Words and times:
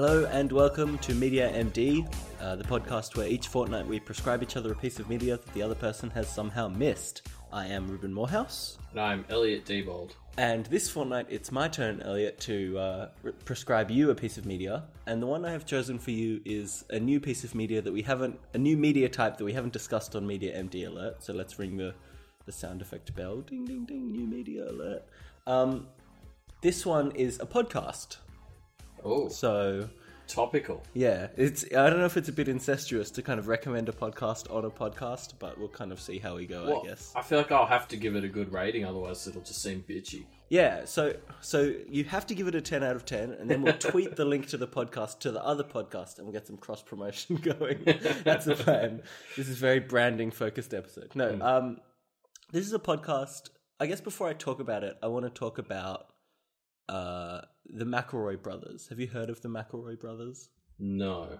Hello 0.00 0.26
and 0.26 0.52
welcome 0.52 0.96
to 0.98 1.12
Media 1.12 1.50
MD, 1.52 2.06
uh, 2.40 2.54
the 2.54 2.62
podcast 2.62 3.16
where 3.16 3.26
each 3.26 3.48
fortnight 3.48 3.84
we 3.84 3.98
prescribe 3.98 4.44
each 4.44 4.56
other 4.56 4.70
a 4.70 4.76
piece 4.76 5.00
of 5.00 5.08
media 5.08 5.38
that 5.38 5.54
the 5.54 5.60
other 5.60 5.74
person 5.74 6.08
has 6.10 6.28
somehow 6.32 6.68
missed. 6.68 7.22
I 7.52 7.66
am 7.66 7.88
Reuben 7.88 8.12
Morehouse, 8.12 8.78
And 8.92 9.00
I'm 9.00 9.24
Elliot 9.28 9.64
Diebold. 9.64 10.12
and 10.36 10.66
this 10.66 10.88
fortnight 10.88 11.26
it's 11.28 11.50
my 11.50 11.66
turn, 11.66 12.00
Elliot, 12.00 12.38
to 12.42 12.78
uh, 12.78 13.08
re- 13.24 13.32
prescribe 13.44 13.90
you 13.90 14.10
a 14.10 14.14
piece 14.14 14.38
of 14.38 14.46
media. 14.46 14.84
And 15.08 15.20
the 15.20 15.26
one 15.26 15.44
I 15.44 15.50
have 15.50 15.66
chosen 15.66 15.98
for 15.98 16.12
you 16.12 16.40
is 16.44 16.84
a 16.90 17.00
new 17.00 17.18
piece 17.18 17.42
of 17.42 17.56
media 17.56 17.82
that 17.82 17.92
we 17.92 18.02
haven't, 18.02 18.38
a 18.54 18.58
new 18.58 18.76
media 18.76 19.08
type 19.08 19.36
that 19.38 19.44
we 19.44 19.52
haven't 19.52 19.72
discussed 19.72 20.14
on 20.14 20.24
Media 20.24 20.56
MD 20.62 20.86
Alert. 20.86 21.24
So 21.24 21.32
let's 21.32 21.58
ring 21.58 21.76
the, 21.76 21.92
the 22.46 22.52
sound 22.52 22.82
effect 22.82 23.12
bell. 23.16 23.38
Ding, 23.38 23.64
ding, 23.64 23.84
ding, 23.84 24.12
new 24.12 24.28
media 24.28 24.70
alert. 24.70 25.02
Um, 25.48 25.88
this 26.62 26.86
one 26.86 27.10
is 27.16 27.40
a 27.40 27.46
podcast. 27.46 28.18
Oh, 29.04 29.28
So 29.28 29.88
topical. 30.28 30.82
Yeah, 30.94 31.28
it's. 31.36 31.64
I 31.64 31.90
don't 31.90 31.98
know 31.98 32.04
if 32.04 32.16
it's 32.16 32.28
a 32.28 32.32
bit 32.32 32.48
incestuous 32.48 33.10
to 33.12 33.22
kind 33.22 33.40
of 33.40 33.48
recommend 33.48 33.88
a 33.88 33.92
podcast 33.92 34.54
on 34.54 34.64
a 34.64 34.70
podcast, 34.70 35.34
but 35.38 35.58
we'll 35.58 35.68
kind 35.68 35.90
of 35.90 36.00
see 36.00 36.18
how 36.18 36.36
we 36.36 36.46
go. 36.46 36.66
Well, 36.66 36.82
I 36.84 36.88
guess. 36.88 37.12
I 37.16 37.22
feel 37.22 37.38
like 37.38 37.50
I'll 37.50 37.66
have 37.66 37.88
to 37.88 37.96
give 37.96 38.14
it 38.14 38.24
a 38.24 38.28
good 38.28 38.52
rating, 38.52 38.84
otherwise 38.84 39.26
it'll 39.26 39.42
just 39.42 39.62
seem 39.62 39.84
bitchy. 39.88 40.26
Yeah. 40.50 40.84
So, 40.84 41.16
so 41.40 41.74
you 41.88 42.04
have 42.04 42.26
to 42.26 42.34
give 42.34 42.46
it 42.46 42.54
a 42.54 42.60
ten 42.60 42.84
out 42.84 42.94
of 42.94 43.04
ten, 43.04 43.32
and 43.32 43.50
then 43.50 43.62
we'll 43.62 43.72
tweet 43.78 44.16
the 44.16 44.24
link 44.24 44.46
to 44.48 44.56
the 44.56 44.68
podcast 44.68 45.20
to 45.20 45.32
the 45.32 45.42
other 45.42 45.64
podcast, 45.64 46.18
and 46.18 46.26
we'll 46.26 46.34
get 46.34 46.46
some 46.46 46.58
cross 46.58 46.82
promotion 46.82 47.36
going. 47.42 47.82
That's 48.24 48.44
the 48.44 48.54
plan. 48.54 49.02
This 49.36 49.48
is 49.48 49.56
very 49.56 49.80
branding 49.80 50.30
focused 50.30 50.74
episode. 50.74 51.12
No, 51.14 51.38
um, 51.40 51.78
this 52.52 52.66
is 52.66 52.72
a 52.72 52.78
podcast. 52.78 53.50
I 53.80 53.86
guess 53.86 54.00
before 54.00 54.28
I 54.28 54.32
talk 54.32 54.60
about 54.60 54.84
it, 54.84 54.96
I 55.02 55.06
want 55.06 55.24
to 55.24 55.30
talk 55.30 55.58
about 55.58 56.06
uh 56.88 57.42
the 57.66 57.84
McElroy 57.84 58.42
brothers. 58.42 58.88
Have 58.88 58.98
you 58.98 59.08
heard 59.08 59.28
of 59.30 59.40
the 59.42 59.48
McElroy 59.48 60.00
brothers? 60.00 60.48
No. 60.78 61.38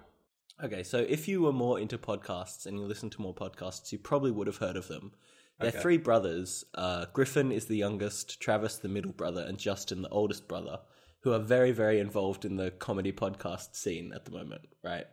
Okay, 0.63 0.83
so 0.83 0.99
if 0.99 1.27
you 1.29 1.41
were 1.43 1.53
more 1.53 1.79
into 1.81 1.97
podcasts 1.97 2.67
and 2.67 2.79
you 2.79 2.85
listen 2.85 3.09
to 3.11 3.23
more 3.23 3.35
podcasts, 3.35 3.93
you 3.93 3.99
probably 3.99 4.31
would 4.31 4.47
have 4.47 4.57
heard 4.59 4.77
of 4.77 4.89
them. 4.89 5.13
They're 5.61 5.69
Okay. 5.71 5.81
three 5.81 5.97
brothers. 5.99 6.65
Uh, 6.75 7.07
Griffin 7.13 7.51
is 7.53 7.67
the 7.67 7.77
youngest, 7.77 8.41
Travis 8.41 8.77
the 8.77 8.89
middle 8.89 9.13
brother, 9.13 9.43
and 9.49 9.59
Justin 9.59 10.03
the 10.03 10.09
oldest 10.11 10.49
brother, 10.49 10.81
who 11.21 11.33
are 11.33 11.39
very, 11.39 11.71
very 11.73 11.99
involved 11.99 12.45
in 12.45 12.57
the 12.57 12.71
comedy 12.73 13.13
podcast 13.13 13.75
scene 13.75 14.13
at 14.13 14.25
the 14.25 14.31
moment, 14.33 14.63
right? 14.85 15.07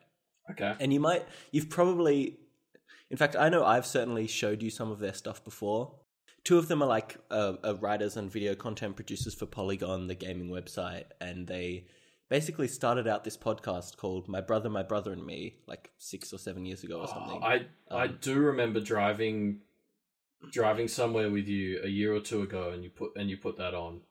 Okay. 0.51 0.75
And 0.79 0.91
you 0.91 0.99
might, 0.99 1.25
you've 1.51 1.69
probably, 1.69 2.37
in 3.09 3.17
fact, 3.17 3.35
I 3.35 3.49
know 3.49 3.63
I've 3.63 3.85
certainly 3.85 4.27
showed 4.27 4.61
you 4.61 4.69
some 4.69 4.91
of 4.91 4.99
their 4.99 5.13
stuff 5.13 5.43
before. 5.43 5.95
Two 6.43 6.57
of 6.57 6.67
them 6.67 6.81
are 6.83 6.87
like 6.87 7.17
uh, 7.31 7.53
uh, 7.63 7.75
writers 7.81 8.17
and 8.17 8.31
video 8.31 8.53
content 8.55 8.95
producers 8.95 9.33
for 9.33 9.45
Polygon, 9.45 10.07
the 10.07 10.15
gaming 10.15 10.49
website, 10.49 11.05
and 11.19 11.47
they 11.47 11.87
basically 12.29 12.67
started 12.67 13.07
out 13.07 13.23
this 13.23 13.37
podcast 13.37 13.97
called 13.97 14.27
My 14.27 14.41
Brother, 14.41 14.69
My 14.69 14.83
Brother 14.83 15.11
and 15.11 15.25
Me, 15.25 15.55
like 15.67 15.91
six 15.97 16.31
or 16.33 16.37
seven 16.37 16.65
years 16.65 16.83
ago 16.83 16.99
or 17.01 17.07
something. 17.07 17.39
Oh, 17.41 17.45
I 17.45 17.65
I 17.89 18.05
Um, 18.05 18.17
do 18.21 18.35
remember 18.39 18.79
driving 18.79 19.61
driving 20.51 20.87
somewhere 20.87 21.29
with 21.31 21.47
you 21.47 21.81
a 21.83 21.87
year 21.87 22.13
or 22.13 22.19
two 22.19 22.41
ago, 22.41 22.69
and 22.69 22.83
you 22.83 22.89
put 22.89 23.11
and 23.15 23.29
you 23.29 23.37
put 23.37 23.57
that 23.57 23.73
on. 23.73 24.01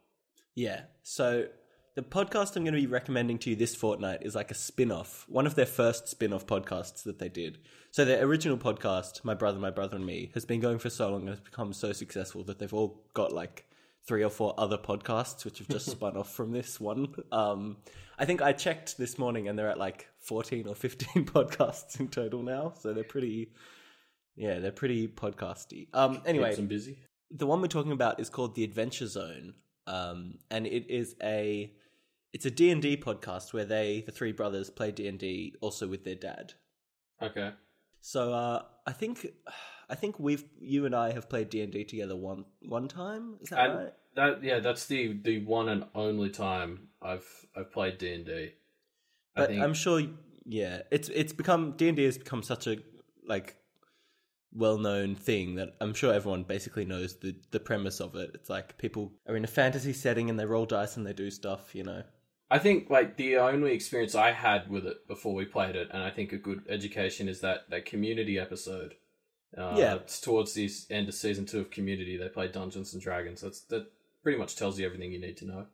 Yeah. 0.55 0.83
So 1.03 1.49
the 1.95 2.03
podcast 2.03 2.57
I'm 2.57 2.65
going 2.65 2.75
to 2.75 2.81
be 2.81 2.87
recommending 2.87 3.39
to 3.39 3.51
you 3.51 3.57
this 3.57 3.77
fortnight 3.77 4.23
is 4.23 4.35
like 4.35 4.51
a 4.51 4.55
spin-off, 4.55 5.25
one 5.29 5.47
of 5.47 5.55
their 5.55 5.67
first 5.67 6.09
spin-off 6.09 6.45
podcasts 6.45 7.05
that 7.05 7.21
they 7.21 7.29
did. 7.29 7.59
So 7.93 8.05
their 8.05 8.25
original 8.25 8.59
podcast, 8.59 9.25
My 9.25 9.35
Brother, 9.35 9.61
My 9.61 9.71
Brother 9.71 9.97
and 9.97 10.05
Me, 10.05 10.33
has 10.35 10.45
been 10.45 10.61
going 10.61 10.81
for 10.81 10.91
so 10.91 11.11
long 11.11 11.21
and 11.21 11.29
has 11.29 11.41
become 11.41 11.73
so 11.73 11.93
successful 11.93 12.43
that 12.45 12.59
they've 12.59 12.75
all 12.75 13.05
got 13.15 13.33
like 13.33 13.69
three 14.07 14.25
or 14.25 14.31
four 14.31 14.55
other 14.59 14.77
podcasts 14.77 15.45
which 15.45 15.59
have 15.59 15.69
just 15.69 15.87
spun 15.91 16.17
off 16.17 16.35
from 16.35 16.51
this 16.51 16.81
one. 16.81 17.15
Um, 17.31 17.77
I 18.19 18.25
think 18.25 18.43
I 18.43 18.53
checked 18.53 18.99
this 18.99 19.17
morning 19.17 19.49
and 19.49 19.57
they're 19.57 19.71
at 19.71 19.79
like 19.79 20.09
14 20.19 20.67
or 20.67 20.75
15 20.75 21.25
podcasts 21.27 22.01
in 22.01 22.09
total 22.09 22.43
now. 22.43 22.73
So 22.81 22.93
they're 22.93 23.05
pretty, 23.05 23.53
yeah, 24.35 24.59
they're 24.59 24.73
pretty 24.73 25.07
podcasty. 25.07 25.87
Um, 25.95 26.23
anyway, 26.27 26.61
busy. 26.61 26.99
the 27.31 27.47
one 27.47 27.61
we're 27.61 27.69
talking 27.69 27.93
about 27.93 28.19
is 28.19 28.31
called 28.31 28.57
the 28.57 28.65
Adventure 28.65 29.07
Zone, 29.07 29.55
um, 29.87 30.39
and 30.51 30.67
it 30.67 30.91
is 30.91 31.15
a 31.23 31.73
it's 32.35 32.45
a 32.45 32.51
D 32.51 32.71
and 32.71 32.83
D 32.83 32.97
podcast 32.97 33.55
where 33.55 33.65
they 33.65 34.03
the 34.05 34.13
three 34.13 34.33
brothers 34.33 34.69
play 34.69 34.91
D 34.91 35.07
and 35.07 35.19
D 35.19 35.55
also 35.61 35.87
with 35.87 36.05
their 36.05 36.17
dad. 36.17 36.55
Okay. 37.23 37.53
So 38.01 38.35
uh, 38.35 38.63
I 38.87 38.93
think 38.93 39.29
I 39.89 39.95
think 39.95 40.19
we've 40.19 40.45
you 40.61 40.85
and 40.85 40.95
I 40.95 41.13
have 41.13 41.31
played 41.31 41.49
D 41.49 41.63
and 41.63 41.73
D 41.73 41.85
together 41.85 42.17
one 42.17 42.45
one 42.61 42.89
time. 42.89 43.37
Is 43.41 43.51
that 43.51 43.61
And 43.61 43.79
right? 43.79 43.93
that 44.17 44.43
yeah, 44.43 44.59
that's 44.59 44.87
the 44.87 45.17
the 45.23 45.45
one 45.45 45.69
and 45.69 45.85
only 45.95 46.29
time 46.29 46.89
I've 47.01 47.47
I've 47.57 47.73
played 47.73 47.99
D 47.99 48.13
and 48.13 48.27
D. 48.27 48.51
But 49.37 49.51
think 49.51 49.63
I'm 49.63 49.75
sure, 49.75 50.03
yeah, 50.45 50.83
it's 50.91 51.09
it's 51.11 51.33
become 51.33 51.75
D 51.77 51.89
and 51.89 51.97
D 51.97 52.05
has 52.05 52.19
become 52.19 52.43
such 52.43 52.67
a 52.67 52.79
like 53.27 53.57
well 54.53 54.79
known 54.79 55.15
thing 55.15 55.55
that 55.55 55.77
I'm 55.81 55.95
sure 55.95 56.13
everyone 56.13 56.43
basically 56.43 56.85
knows 56.85 57.15
the 57.17 57.37
the 57.53 57.61
premise 57.61 58.01
of 58.01 58.17
it. 58.17 58.33
It's 58.35 58.51
like 58.51 58.77
people 58.77 59.13
are 59.29 59.37
in 59.37 59.45
a 59.45 59.49
fantasy 59.49 59.93
setting 59.93 60.31
and 60.31 60.39
they 60.39 60.47
roll 60.47 60.67
dice 60.67 60.97
and 60.97 61.07
they 61.07 61.13
do 61.13 61.31
stuff, 61.31 61.77
you 61.77 61.85
know. 61.85 62.03
I 62.55 62.59
think 62.61 62.89
like 62.89 63.17
the 63.17 63.37
only 63.39 63.73
experience 63.73 64.15
I 64.15 64.31
had 64.31 64.71
with 64.71 64.87
it 64.87 65.09
before 65.09 65.35
we 65.35 65.45
played 65.45 65.75
it, 65.75 65.89
and 65.93 66.03
I 66.03 66.11
think 66.11 66.33
a 66.33 66.37
good 66.39 66.63
education 66.69 67.29
is 67.29 67.41
that 67.41 67.69
that 67.71 67.85
community 67.85 68.39
episode. 68.39 68.95
Uh, 69.59 69.75
Yeah. 69.77 69.95
it's 69.97 70.21
towards 70.21 70.53
the 70.55 70.69
end 70.91 71.09
of 71.09 71.15
season 71.15 71.47
two 71.47 71.61
of 71.61 71.71
Community. 71.71 72.17
They 72.17 72.29
play 72.29 72.49
Dungeons 72.49 72.93
and 72.95 73.03
Dragons. 73.03 73.41
That's 73.41 73.61
that 73.73 73.91
pretty 74.23 74.39
much 74.39 74.55
tells 74.57 74.79
you 74.79 74.87
everything 74.87 75.11
you 75.13 75.21
need 75.21 75.37
to 75.39 75.47
know. 75.47 75.67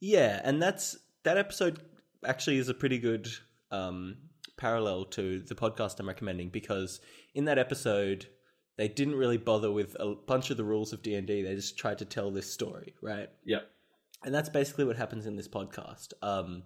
Yeah, 0.00 0.40
and 0.44 0.60
that's 0.62 0.96
that 1.22 1.38
episode 1.38 1.80
actually 2.24 2.58
is 2.58 2.68
a 2.68 2.74
pretty 2.74 2.98
good 2.98 3.26
um, 3.70 4.16
parallel 4.58 5.06
to 5.06 5.40
the 5.40 5.54
podcast 5.54 5.98
I'm 6.00 6.08
recommending 6.08 6.50
because 6.50 7.00
in 7.34 7.46
that 7.46 7.58
episode 7.58 8.26
they 8.76 8.88
didn't 8.88 9.14
really 9.16 9.38
bother 9.38 9.70
with 9.70 9.96
a 10.00 10.14
bunch 10.14 10.50
of 10.50 10.56
the 10.58 10.64
rules 10.64 10.92
of 10.92 11.02
D 11.02 11.14
and 11.14 11.26
D. 11.26 11.42
They 11.42 11.54
just 11.54 11.78
tried 11.78 11.98
to 11.98 12.04
tell 12.04 12.30
this 12.30 12.50
story, 12.52 12.94
right? 13.00 13.30
Yep. 13.44 13.70
And 14.24 14.34
that's 14.34 14.48
basically 14.48 14.84
what 14.84 14.96
happens 14.96 15.26
in 15.26 15.36
this 15.36 15.48
podcast. 15.48 16.14
Um, 16.22 16.62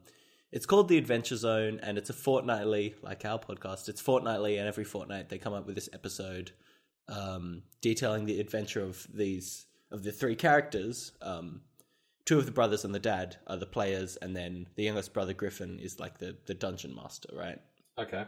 it's 0.51 0.65
called 0.65 0.89
the 0.89 0.97
Adventure 0.97 1.37
Zone, 1.37 1.81
and 1.83 1.99
it's 1.99 2.09
a 2.09 2.15
fortnightly, 2.15 2.95
like 3.03 3.25
our 3.25 3.39
podcast. 3.39 3.89
It's 3.89 4.01
fortnightly, 4.01 4.57
and 4.57 4.67
every 4.67 4.85
fortnight 4.85 5.29
they 5.29 5.39
come 5.39 5.53
up 5.53 5.67
with 5.67 5.75
this 5.75 5.91
episode 5.93 6.53
um, 7.09 7.63
detailing 7.81 8.27
the 8.27 8.41
adventure 8.41 8.83
of 8.83 9.07
these 9.13 9.67
of 9.91 10.03
the 10.05 10.13
three 10.13 10.37
characters. 10.37 11.13
Um, 11.21 11.63
two 12.25 12.39
of 12.39 12.47
the 12.47 12.53
brothers 12.53 12.85
and 12.85 12.95
the 12.95 12.99
dad 12.99 13.37
are 13.47 13.57
the 13.57 13.67
players, 13.67 14.17
and 14.17 14.37
then 14.37 14.69
the 14.77 14.85
youngest 14.85 15.13
brother 15.13 15.33
Griffin 15.33 15.79
is 15.79 15.99
like 15.99 16.19
the 16.19 16.37
the 16.47 16.55
dungeon 16.55 16.95
master, 16.95 17.31
right? 17.35 17.61
Okay. 17.99 18.25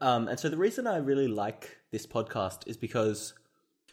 Um, 0.00 0.28
and 0.28 0.38
so 0.38 0.48
the 0.48 0.56
reason 0.56 0.86
I 0.86 0.96
really 0.98 1.28
like 1.28 1.78
this 1.90 2.06
podcast 2.06 2.66
is 2.66 2.76
because, 2.76 3.32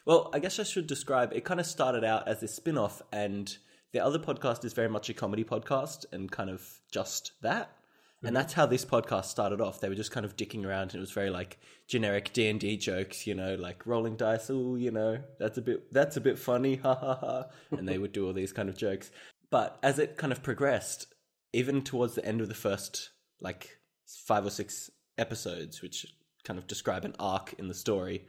well, 0.04 0.30
I 0.34 0.40
guess 0.40 0.58
I 0.58 0.64
should 0.64 0.86
describe 0.86 1.32
it 1.32 1.44
kind 1.44 1.60
of 1.60 1.66
started 1.66 2.04
out 2.04 2.28
as 2.28 2.40
this 2.40 2.54
spin 2.54 2.78
off, 2.78 3.02
and 3.12 3.56
the 3.92 4.04
other 4.04 4.18
podcast 4.18 4.64
is 4.64 4.72
very 4.72 4.88
much 4.88 5.08
a 5.10 5.14
comedy 5.14 5.44
podcast 5.44 6.06
and 6.12 6.30
kind 6.30 6.50
of 6.50 6.80
just 6.90 7.32
that. 7.42 7.76
And 8.22 8.30
mhm. 8.30 8.34
that's 8.34 8.52
how 8.52 8.66
this 8.66 8.84
podcast 8.84 9.26
started 9.26 9.60
off. 9.60 9.80
They 9.80 9.88
were 9.88 9.94
just 9.94 10.12
kind 10.12 10.24
of 10.24 10.36
dicking 10.36 10.64
around, 10.64 10.90
and 10.90 10.96
it 10.96 11.00
was 11.00 11.10
very 11.10 11.30
like 11.30 11.58
generic 11.88 12.32
D 12.32 12.48
and 12.48 12.60
D 12.60 12.76
jokes, 12.76 13.26
you 13.26 13.34
know, 13.34 13.54
like 13.56 13.86
rolling 13.86 14.16
dice. 14.16 14.48
Oh, 14.48 14.76
you 14.76 14.90
know, 14.90 15.18
that's 15.38 15.58
a 15.58 15.62
bit 15.62 15.92
that's 15.92 16.16
a 16.16 16.20
bit 16.20 16.38
funny, 16.38 16.76
ha 16.82 16.94
ha 16.94 17.14
ha. 17.16 17.44
And 17.70 17.88
they 17.88 17.98
would 17.98 18.12
do 18.12 18.26
all 18.26 18.32
these 18.32 18.52
kind 18.52 18.68
of 18.68 18.76
jokes. 18.76 19.10
But 19.50 19.78
as 19.82 19.98
it 19.98 20.16
kind 20.16 20.32
of 20.32 20.42
progressed, 20.42 21.12
even 21.52 21.82
towards 21.82 22.14
the 22.14 22.24
end 22.24 22.40
of 22.40 22.48
the 22.48 22.54
first 22.54 23.10
like 23.40 23.78
five 24.06 24.46
or 24.46 24.50
six 24.50 24.90
episodes, 25.18 25.82
which 25.82 26.06
kind 26.44 26.58
of 26.58 26.66
describe 26.66 27.04
an 27.04 27.14
arc 27.18 27.54
in 27.58 27.68
the 27.68 27.74
story, 27.74 28.24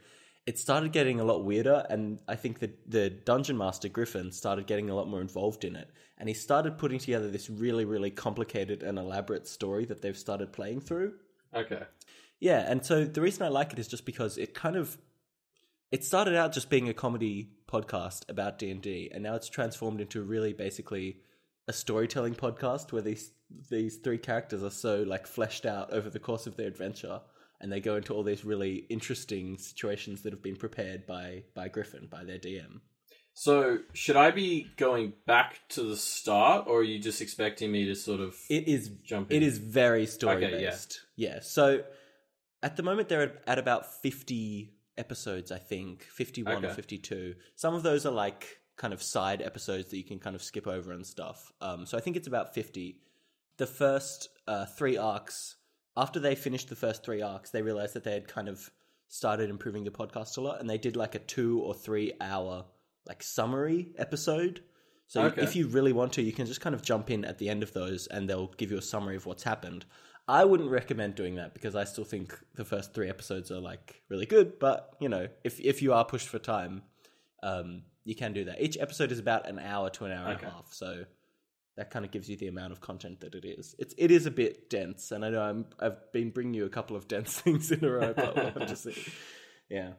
it 0.46 0.58
started 0.58 0.92
getting 0.92 1.20
a 1.20 1.24
lot 1.24 1.44
weirder. 1.44 1.86
And 1.88 2.20
I 2.28 2.36
think 2.36 2.58
that 2.58 2.90
the 2.90 3.10
dungeon 3.10 3.56
master 3.56 3.88
Griffin 3.88 4.30
started 4.30 4.66
getting 4.66 4.90
a 4.90 4.94
lot 4.94 5.08
more 5.08 5.20
involved 5.20 5.64
in 5.64 5.74
it. 5.74 5.90
And 6.18 6.28
he 6.28 6.34
started 6.34 6.78
putting 6.78 6.98
together 6.98 7.30
this 7.30 7.48
really, 7.48 7.84
really 7.84 8.10
complicated 8.10 8.82
and 8.82 8.98
elaborate 8.98 9.48
story 9.48 9.84
that 9.86 10.02
they've 10.02 10.16
started 10.16 10.52
playing 10.52 10.80
through. 10.80 11.14
Okay. 11.54 11.84
Yeah, 12.40 12.70
and 12.70 12.84
so 12.84 13.04
the 13.04 13.20
reason 13.20 13.42
I 13.44 13.48
like 13.48 13.72
it 13.72 13.78
is 13.78 13.88
just 13.88 14.04
because 14.04 14.36
it 14.36 14.54
kind 14.54 14.76
of 14.76 14.98
it 15.90 16.04
started 16.04 16.34
out 16.34 16.52
just 16.52 16.68
being 16.68 16.88
a 16.88 16.94
comedy 16.94 17.50
podcast 17.68 18.28
about 18.28 18.58
D&D 18.58 19.10
and 19.14 19.22
now 19.22 19.34
it's 19.34 19.48
transformed 19.48 20.00
into 20.00 20.22
really 20.22 20.52
basically 20.52 21.20
a 21.68 21.72
storytelling 21.72 22.34
podcast 22.34 22.92
where 22.92 23.02
these 23.02 23.30
these 23.70 23.96
three 23.96 24.18
characters 24.18 24.62
are 24.62 24.70
so 24.70 25.04
like 25.04 25.26
fleshed 25.26 25.64
out 25.64 25.92
over 25.92 26.10
the 26.10 26.18
course 26.18 26.46
of 26.46 26.56
their 26.56 26.66
adventure 26.66 27.20
and 27.64 27.72
they 27.72 27.80
go 27.80 27.96
into 27.96 28.12
all 28.12 28.22
these 28.22 28.44
really 28.44 28.84
interesting 28.90 29.56
situations 29.58 30.20
that 30.22 30.32
have 30.34 30.42
been 30.42 30.56
prepared 30.56 31.06
by 31.06 31.44
by 31.54 31.66
Griffin 31.68 32.06
by 32.10 32.22
their 32.22 32.38
DM. 32.38 32.80
So 33.32 33.78
should 33.94 34.16
I 34.16 34.30
be 34.30 34.66
going 34.76 35.14
back 35.26 35.58
to 35.70 35.82
the 35.82 35.96
start, 35.96 36.66
or 36.68 36.80
are 36.80 36.82
you 36.84 36.98
just 37.00 37.20
expecting 37.20 37.72
me 37.72 37.86
to 37.86 37.94
sort 37.96 38.20
of 38.20 38.36
It 38.48 38.68
is 38.68 38.90
jump 39.02 39.30
in? 39.32 39.38
It 39.38 39.46
is 39.46 39.58
very 39.58 40.06
story 40.06 40.44
Okay, 40.44 40.50
based. 40.66 41.00
yeah. 41.16 41.38
So 41.42 41.82
at 42.62 42.76
the 42.76 42.82
moment 42.84 43.08
they're 43.08 43.22
at, 43.22 43.42
at 43.46 43.58
about 43.58 44.02
50 44.02 44.74
episodes, 44.96 45.50
I 45.50 45.58
think. 45.58 46.04
51 46.04 46.64
or 46.64 46.70
52. 46.74 47.34
Some 47.56 47.74
of 47.74 47.82
those 47.82 48.06
are 48.06 48.12
like 48.12 48.58
kind 48.76 48.92
of 48.94 49.02
side 49.02 49.42
episodes 49.42 49.90
that 49.90 49.96
you 49.96 50.04
can 50.04 50.18
kind 50.20 50.36
of 50.36 50.42
skip 50.42 50.66
over 50.68 50.92
and 50.92 51.04
stuff. 51.06 51.50
Um, 51.60 51.86
so 51.86 51.98
I 51.98 52.00
think 52.00 52.16
it's 52.16 52.28
about 52.28 52.54
50. 52.54 53.00
the 53.56 53.66
first 53.66 54.28
uh, 54.46 54.66
three 54.66 54.96
arcs, 54.96 55.56
after 55.96 56.18
they 56.20 56.34
finished 56.34 56.68
the 56.68 56.76
first 56.76 57.04
three 57.04 57.22
arcs, 57.22 57.50
they 57.50 57.62
realized 57.62 57.94
that 57.94 58.04
they 58.04 58.12
had 58.14 58.28
kind 58.28 58.48
of 58.48 58.70
started 59.08 59.50
improving 59.50 59.84
the 59.84 59.90
podcast 59.90 60.36
a 60.36 60.40
lot, 60.40 60.60
and 60.60 60.68
they 60.68 60.78
did 60.78 60.96
like 60.96 61.14
a 61.14 61.20
two 61.20 61.60
or 61.60 61.74
three 61.74 62.12
hour 62.20 62.64
like 63.06 63.22
summary 63.22 63.92
episode. 63.98 64.62
So 65.06 65.22
Okay. 65.24 65.42
if 65.42 65.54
you 65.54 65.68
really 65.68 65.92
want 65.92 66.14
to, 66.14 66.22
you 66.22 66.32
can 66.32 66.46
just 66.46 66.60
kind 66.62 66.74
of 66.74 66.82
jump 66.82 67.10
in 67.10 67.24
at 67.24 67.38
the 67.38 67.48
end 67.48 67.62
of 67.62 67.72
those, 67.72 68.06
and 68.06 68.28
they'll 68.28 68.48
give 68.56 68.70
you 68.70 68.78
a 68.78 68.82
summary 68.82 69.16
of 69.16 69.26
what's 69.26 69.42
happened. 69.42 69.84
I 70.26 70.46
wouldn't 70.46 70.70
recommend 70.70 71.14
doing 71.16 71.34
that 71.34 71.52
because 71.52 71.76
I 71.76 71.84
still 71.84 72.04
think 72.04 72.36
the 72.54 72.64
first 72.64 72.94
three 72.94 73.10
episodes 73.10 73.50
are 73.50 73.60
like 73.60 74.02
really 74.08 74.24
good. 74.24 74.58
But 74.58 74.96
you 75.00 75.08
know, 75.10 75.28
if 75.44 75.60
if 75.60 75.82
you 75.82 75.92
are 75.92 76.04
pushed 76.04 76.28
for 76.28 76.38
time, 76.38 76.82
um, 77.42 77.82
you 78.04 78.14
can 78.14 78.32
do 78.32 78.44
that. 78.46 78.60
Each 78.60 78.78
episode 78.78 79.12
is 79.12 79.18
about 79.18 79.46
an 79.46 79.58
hour 79.58 79.90
to 79.90 80.06
an 80.06 80.12
hour 80.12 80.28
and 80.32 80.42
a 80.42 80.44
half, 80.46 80.68
so 80.72 81.04
that 81.76 81.90
kind 81.90 82.04
of 82.04 82.10
gives 82.10 82.28
you 82.28 82.36
the 82.36 82.46
amount 82.46 82.72
of 82.72 82.80
content 82.80 83.20
that 83.20 83.34
it 83.34 83.44
is. 83.44 83.74
It's 83.78 83.94
it 83.98 84.10
is 84.10 84.26
a 84.26 84.30
bit 84.30 84.70
dense, 84.70 85.10
and 85.12 85.24
I 85.24 85.30
know 85.30 85.42
I'm 85.42 85.66
I've 85.80 86.12
been 86.12 86.30
bringing 86.30 86.54
you 86.54 86.64
a 86.66 86.70
couple 86.70 86.96
of 86.96 87.08
dense 87.08 87.40
things 87.40 87.70
in 87.72 87.84
a 87.84 87.90
row, 87.90 88.12
but 88.14 88.36
we'll 88.36 88.50
have 88.50 88.66
to 88.68 88.76
see. 88.76 88.96
Yeah. 89.68 89.92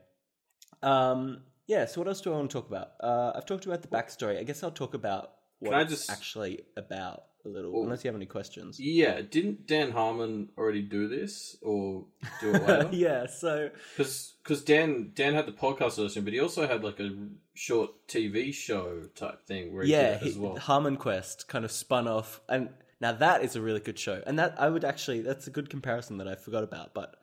Um. 0.83 1.41
Yeah. 1.67 1.85
So 1.85 2.01
what 2.01 2.07
else 2.07 2.21
do 2.21 2.31
I 2.33 2.37
want 2.37 2.49
to 2.51 2.53
talk 2.53 2.67
about? 2.69 2.91
Uh, 3.01 3.33
I've 3.35 3.45
talked 3.45 3.65
about 3.65 3.81
the 3.81 3.87
backstory. 3.87 4.39
I 4.39 4.43
guess 4.43 4.63
I'll 4.63 4.71
talk 4.71 4.93
about 4.93 5.31
what 5.59 5.71
Can 5.71 5.79
I 5.79 5.81
it's 5.83 5.91
just- 5.91 6.09
actually 6.09 6.61
about 6.77 7.23
a 7.45 7.49
little, 7.49 7.83
unless 7.83 8.03
you 8.03 8.09
have 8.09 8.15
any 8.15 8.25
questions. 8.25 8.79
Yeah, 8.79 9.21
didn't 9.21 9.67
Dan 9.67 9.91
Harmon 9.91 10.49
already 10.57 10.81
do 10.81 11.07
this 11.07 11.55
or 11.61 12.05
do 12.41 12.53
it 12.55 12.61
later? 12.67 12.89
yeah. 12.93 13.27
So 13.27 13.69
Because 13.97 14.63
Dan 14.65 15.11
Dan 15.15 15.33
had 15.33 15.45
the 15.45 15.51
podcast 15.51 15.97
version, 15.97 16.23
but 16.23 16.33
he 16.33 16.39
also 16.39 16.67
had 16.67 16.83
like 16.83 16.99
a 16.99 17.11
short 17.53 17.91
TV 18.07 18.53
show 18.53 19.03
type 19.15 19.45
thing 19.45 19.73
where 19.73 19.83
he 19.83 19.91
yeah, 19.91 20.13
did 20.17 20.21
it 20.21 20.27
as 20.27 20.33
he- 20.35 20.39
well. 20.39 20.57
Harmon 20.57 20.97
Quest 20.97 21.47
kind 21.47 21.65
of 21.65 21.71
spun 21.71 22.07
off, 22.07 22.41
and 22.49 22.69
now 23.01 23.11
that 23.13 23.43
is 23.43 23.55
a 23.55 23.61
really 23.61 23.79
good 23.79 23.99
show, 23.99 24.21
and 24.25 24.37
that 24.39 24.55
I 24.59 24.69
would 24.69 24.83
actually 24.83 25.21
that's 25.21 25.47
a 25.47 25.51
good 25.51 25.69
comparison 25.69 26.17
that 26.17 26.27
I 26.27 26.35
forgot 26.35 26.63
about, 26.63 26.93
but 26.93 27.15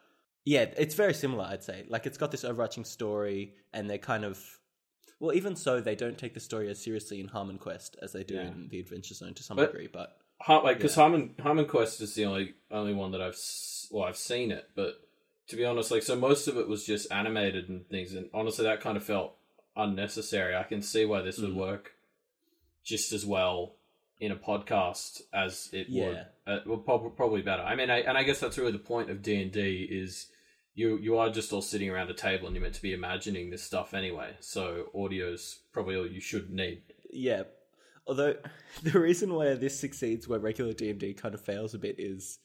yeah, 0.45 0.67
it's 0.77 0.95
very 0.95 1.15
similar. 1.15 1.45
I'd 1.45 1.63
say 1.63 1.85
like 1.89 2.07
it's 2.07 2.19
got 2.19 2.31
this 2.31 2.45
overarching 2.45 2.85
story, 2.85 3.55
and 3.73 3.89
they're 3.89 3.99
kind 3.99 4.25
of 4.25 4.39
well, 5.23 5.35
even 5.37 5.55
so, 5.55 5.81
they 5.81 5.95
don't 5.95 6.19
take 6.19 6.35
the 6.35 6.41
story 6.41 6.69
as 6.69 6.83
seriously 6.83 7.21
in 7.21 7.29
Harmon 7.29 7.57
Quest 7.57 7.97
as 8.03 8.13
they 8.13 8.25
do 8.25 8.35
Yeah. 8.35 8.49
in 8.49 8.69
the 8.69 8.81
Adventure 8.81 9.15
Zone 9.15 9.35
to 9.35 9.43
some 9.43 9.57
But- 9.57 9.71
degree, 9.73 9.87
but 9.87 10.19
Har- 10.41 10.65
like 10.65 10.79
because 10.79 10.97
Yeah. 10.97 11.03
Harmon 11.03 11.35
Harmon 11.41 11.67
Quest 11.67 12.01
is 12.01 12.15
the 12.17 12.25
only 12.25 12.55
only 12.71 12.93
one 12.93 13.13
that 13.13 13.21
I've 13.23 13.39
well 13.93 14.05
I've 14.05 14.17
seen 14.17 14.51
it, 14.51 14.69
but 14.75 15.01
to 15.47 15.57
be 15.57 15.65
honest, 15.65 15.91
like 15.93 16.03
so 16.03 16.17
most 16.17 16.49
of 16.49 16.57
it 16.57 16.67
was 16.67 16.85
just 16.85 17.13
animated 17.13 17.69
and 17.69 17.89
things, 17.89 18.13
and 18.15 18.29
honestly 18.35 18.65
that 18.65 18.81
kind 18.81 18.97
of 18.97 19.05
felt 19.05 19.37
unnecessary. 19.77 20.57
I 20.57 20.65
can 20.65 20.83
see 20.83 21.05
why 21.05 21.23
this 21.23 21.39
would 21.39 21.51
Mm. 21.53 21.55
work 21.57 21.95
just 22.83 23.13
as 23.13 23.25
well 23.25 23.77
in 24.19 24.33
a 24.33 24.37
podcast 24.37 25.23
as 25.33 25.69
it 25.73 25.89
Yeah. 25.89 26.09
would. 26.09 26.27
Uh, 26.47 26.61
well, 26.67 26.79
probably 27.11 27.43
better. 27.43 27.63
I 27.63 27.75
mean, 27.77 27.91
I, 27.91 27.99
and 28.01 28.19
I 28.19 28.23
guess 28.25 28.41
that's 28.41 28.59
really 28.59 28.73
the 28.73 28.79
point 28.79 29.11
of 29.11 29.23
D 29.23 29.41
and 29.41 29.53
D 29.53 29.85
is 29.89 30.32
you 30.75 30.97
you 30.99 31.17
are 31.19 31.31
just 31.31 31.53
all 31.53 31.63
sitting 31.63 31.91
around 31.91 32.11
a 32.11 32.15
table 32.15 32.47
and 32.47 32.55
you're 32.57 32.63
meant 32.63 32.75
to 32.75 32.83
be 32.83 32.93
imagining 32.95 33.51
this 33.51 33.63
stuff 33.63 33.95
anyway. 33.95 34.37
So 34.41 34.87
audio's 34.95 35.61
probably 35.73 35.97
all 35.97 36.07
you 36.07 36.21
should 36.21 36.51
need. 36.51 36.83
yeah. 37.11 37.43
Although 38.07 38.35
the 38.83 38.99
reason 38.99 39.33
why 39.35 39.55
this 39.55 39.79
succeeds 39.79 40.27
where 40.27 40.39
regular 40.41 40.73
D 40.73 40.91
and 40.91 40.99
D 40.99 41.15
kind 41.15 41.35
of 41.35 41.41
fails 41.41 41.73
a 41.75 41.79
bit 41.79 41.97
is 41.99 42.39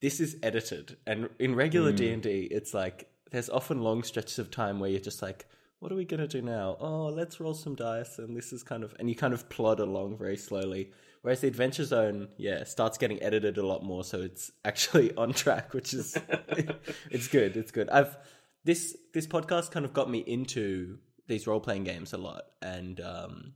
this 0.00 0.18
is 0.20 0.36
edited, 0.42 0.96
and 1.06 1.28
in 1.38 1.54
regular 1.54 1.92
Mm. 1.92 1.96
D 1.96 2.10
and 2.12 2.22
D, 2.22 2.48
it's 2.50 2.72
like 2.74 3.08
there's 3.30 3.48
often 3.50 3.82
long 3.82 4.02
stretches 4.02 4.38
of 4.38 4.50
time 4.50 4.80
where 4.80 4.88
you're 4.90 5.00
just 5.00 5.22
like, 5.22 5.46
"What 5.80 5.92
are 5.92 5.96
we 5.96 6.04
gonna 6.04 6.26
do 6.28 6.40
now? 6.42 6.76
Oh, 6.80 7.06
let's 7.06 7.38
roll 7.40 7.54
some 7.54 7.74
dice," 7.74 8.18
and 8.18 8.36
this 8.36 8.52
is 8.52 8.62
kind 8.62 8.82
of, 8.84 8.94
and 8.98 9.08
you 9.08 9.14
kind 9.16 9.34
of 9.34 9.48
plod 9.48 9.80
along 9.80 10.16
very 10.18 10.36
slowly. 10.36 10.92
Whereas 11.22 11.40
the 11.40 11.48
Adventure 11.48 11.84
Zone, 11.84 12.28
yeah, 12.36 12.64
starts 12.64 12.98
getting 12.98 13.22
edited 13.22 13.58
a 13.58 13.66
lot 13.66 13.82
more, 13.82 14.04
so 14.04 14.20
it's 14.20 14.50
actually 14.64 15.14
on 15.16 15.32
track, 15.32 15.74
which 15.74 15.92
is 15.94 16.16
it's 17.10 17.28
good. 17.28 17.56
It's 17.56 17.70
good. 17.70 17.88
I've 17.90 18.16
this 18.64 18.96
this 19.14 19.26
podcast 19.26 19.70
kind 19.70 19.84
of 19.84 19.92
got 19.92 20.10
me 20.10 20.18
into 20.18 20.98
these 21.26 21.46
role 21.46 21.60
playing 21.60 21.84
games 21.84 22.12
a 22.12 22.18
lot, 22.18 22.42
and 22.62 23.00
um, 23.00 23.52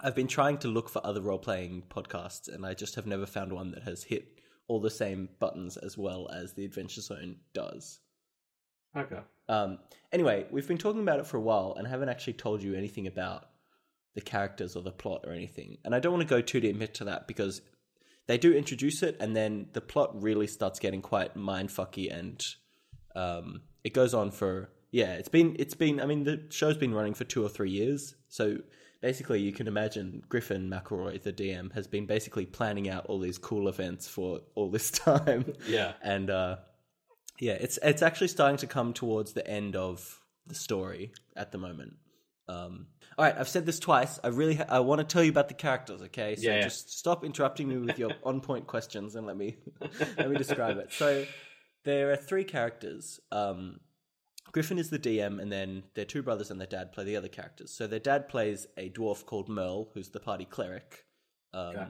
I've 0.00 0.14
been 0.14 0.28
trying 0.28 0.58
to 0.58 0.68
look 0.68 0.88
for 0.88 1.04
other 1.06 1.20
role 1.20 1.38
playing 1.38 1.84
podcasts, 1.88 2.52
and 2.52 2.64
I 2.64 2.74
just 2.74 2.94
have 2.94 3.06
never 3.06 3.26
found 3.26 3.52
one 3.52 3.70
that 3.72 3.82
has 3.84 4.04
hit 4.04 4.40
all 4.68 4.80
the 4.80 4.90
same 4.90 5.28
buttons 5.38 5.76
as 5.76 5.98
well 5.98 6.28
as 6.32 6.54
the 6.54 6.64
Adventure 6.64 7.00
Zone 7.00 7.36
does. 7.52 8.00
Okay. 8.96 9.20
Um, 9.48 9.78
anyway, 10.12 10.46
we've 10.50 10.68
been 10.68 10.78
talking 10.78 11.02
about 11.02 11.18
it 11.18 11.26
for 11.26 11.36
a 11.36 11.40
while, 11.40 11.74
and 11.76 11.86
haven't 11.86 12.08
actually 12.08 12.34
told 12.34 12.62
you 12.62 12.74
anything 12.74 13.06
about 13.06 13.48
the 14.14 14.20
characters 14.20 14.76
or 14.76 14.82
the 14.82 14.92
plot 14.92 15.22
or 15.24 15.32
anything. 15.32 15.78
And 15.84 15.94
I 15.94 16.00
don't 16.00 16.12
want 16.12 16.22
to 16.26 16.28
go 16.34 16.40
too 16.40 16.60
deep 16.60 16.80
into 16.80 17.04
that 17.04 17.26
because 17.26 17.62
they 18.26 18.38
do 18.38 18.52
introduce 18.54 19.02
it, 19.02 19.16
and 19.20 19.34
then 19.34 19.66
the 19.72 19.80
plot 19.80 20.22
really 20.22 20.46
starts 20.46 20.78
getting 20.78 21.02
quite 21.02 21.36
mindfucky, 21.36 22.12
and 22.16 22.40
um, 23.16 23.62
it 23.84 23.92
goes 23.94 24.14
on 24.14 24.30
for 24.30 24.70
yeah. 24.90 25.14
It's 25.14 25.28
been 25.28 25.56
it's 25.58 25.74
been. 25.74 26.00
I 26.00 26.06
mean, 26.06 26.24
the 26.24 26.42
show's 26.50 26.76
been 26.76 26.94
running 26.94 27.14
for 27.14 27.24
two 27.24 27.44
or 27.44 27.48
three 27.48 27.70
years, 27.70 28.14
so 28.28 28.58
basically 29.00 29.40
you 29.40 29.52
can 29.52 29.66
imagine 29.66 30.22
Griffin 30.28 30.70
McElroy, 30.70 31.20
the 31.22 31.32
DM, 31.32 31.72
has 31.72 31.88
been 31.88 32.06
basically 32.06 32.46
planning 32.46 32.88
out 32.88 33.06
all 33.06 33.18
these 33.18 33.38
cool 33.38 33.66
events 33.68 34.06
for 34.06 34.40
all 34.54 34.70
this 34.70 34.90
time 35.08 35.52
Yeah. 35.66 35.94
and 36.02 36.30
uh, 36.30 36.56
yeah, 37.40 37.54
it's 37.54 37.78
it's 37.82 38.02
actually 38.02 38.28
starting 38.28 38.58
to 38.58 38.68
come 38.68 38.92
towards 38.92 39.32
the 39.32 39.44
end 39.44 39.74
of 39.74 40.20
the 40.46 40.54
story 40.54 41.12
at 41.34 41.50
the 41.50 41.58
moment. 41.58 41.94
Um, 42.48 42.86
all 43.18 43.24
right, 43.24 43.34
I've 43.36 43.48
said 43.48 43.66
this 43.66 43.78
twice. 43.78 44.18
I 44.24 44.28
really 44.28 44.54
ha- 44.56 44.64
I 44.68 44.80
want 44.80 45.00
to 45.00 45.04
tell 45.04 45.22
you 45.22 45.30
about 45.30 45.48
the 45.48 45.54
characters. 45.54 46.02
Okay, 46.02 46.36
so 46.36 46.42
Yeah, 46.42 46.56
yeah. 46.56 46.62
just 46.62 46.96
stop 46.98 47.24
interrupting 47.24 47.68
me 47.68 47.78
with 47.78 47.98
your 47.98 48.10
on 48.24 48.40
point 48.40 48.66
questions 48.66 49.14
and 49.16 49.26
let 49.26 49.36
me 49.36 49.56
let 50.18 50.30
me 50.30 50.36
describe 50.36 50.78
it. 50.78 50.92
So 50.92 51.24
there 51.84 52.10
are 52.12 52.16
three 52.16 52.44
characters. 52.44 53.20
Um, 53.30 53.80
Griffin 54.52 54.78
is 54.78 54.90
the 54.90 54.98
DM, 54.98 55.40
and 55.40 55.50
then 55.50 55.82
their 55.94 56.04
two 56.04 56.22
brothers 56.22 56.50
and 56.50 56.60
their 56.60 56.66
dad 56.66 56.92
play 56.92 57.04
the 57.04 57.16
other 57.16 57.28
characters. 57.28 57.70
So 57.70 57.86
their 57.86 57.98
dad 58.00 58.28
plays 58.28 58.66
a 58.76 58.90
dwarf 58.90 59.24
called 59.24 59.48
Merle, 59.48 59.90
who's 59.94 60.10
the 60.10 60.20
party 60.20 60.44
cleric. 60.44 61.04
Um, 61.54 61.76
Okay. 61.76 61.86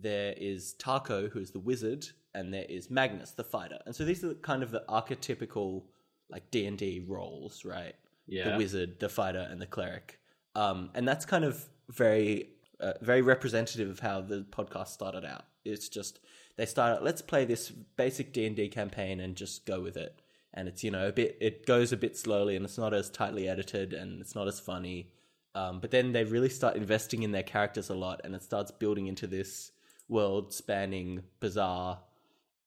There 0.00 0.34
is 0.36 0.74
Taako, 0.78 1.28
who's 1.30 1.50
the 1.50 1.58
wizard, 1.58 2.06
and 2.34 2.52
there 2.54 2.66
is 2.68 2.88
Magnus, 2.90 3.32
the 3.32 3.42
fighter. 3.42 3.78
And 3.86 3.96
so 3.96 4.04
these 4.04 4.22
are 4.22 4.34
kind 4.34 4.62
of 4.62 4.70
the 4.70 4.84
archetypical 4.88 5.84
like 6.30 6.50
D 6.50 6.66
and 6.66 6.76
D 6.78 7.04
roles, 7.08 7.64
right? 7.64 7.94
Yeah. 8.26 8.50
The 8.52 8.58
wizard, 8.58 9.00
the 9.00 9.08
fighter, 9.08 9.48
and 9.50 9.60
the 9.60 9.66
cleric. 9.66 10.20
Um, 10.58 10.90
and 10.94 11.06
that's 11.06 11.24
kind 11.24 11.44
of 11.44 11.68
very, 11.88 12.50
uh, 12.80 12.94
very 13.00 13.22
representative 13.22 13.88
of 13.88 14.00
how 14.00 14.20
the 14.20 14.44
podcast 14.50 14.88
started 14.88 15.24
out. 15.24 15.44
It's 15.64 15.88
just 15.88 16.18
they 16.56 16.66
started, 16.66 17.04
let's 17.04 17.22
play 17.22 17.44
this 17.44 17.70
basic 17.70 18.32
D 18.32 18.44
and 18.46 18.56
D 18.56 18.68
campaign 18.68 19.20
and 19.20 19.36
just 19.36 19.66
go 19.66 19.80
with 19.80 19.96
it. 19.96 20.20
And 20.54 20.66
it's 20.66 20.82
you 20.82 20.90
know 20.90 21.06
a 21.06 21.12
bit, 21.12 21.36
it 21.40 21.66
goes 21.66 21.92
a 21.92 21.96
bit 21.96 22.16
slowly, 22.16 22.56
and 22.56 22.64
it's 22.64 22.78
not 22.78 22.92
as 22.92 23.10
tightly 23.10 23.48
edited, 23.48 23.92
and 23.92 24.20
it's 24.20 24.34
not 24.34 24.48
as 24.48 24.58
funny. 24.58 25.12
Um, 25.54 25.78
but 25.80 25.90
then 25.90 26.12
they 26.12 26.24
really 26.24 26.48
start 26.48 26.76
investing 26.76 27.22
in 27.22 27.32
their 27.32 27.42
characters 27.44 27.90
a 27.90 27.94
lot, 27.94 28.22
and 28.24 28.34
it 28.34 28.42
starts 28.42 28.72
building 28.72 29.06
into 29.06 29.26
this 29.26 29.70
world-spanning, 30.08 31.22
bizarre, 31.38 32.00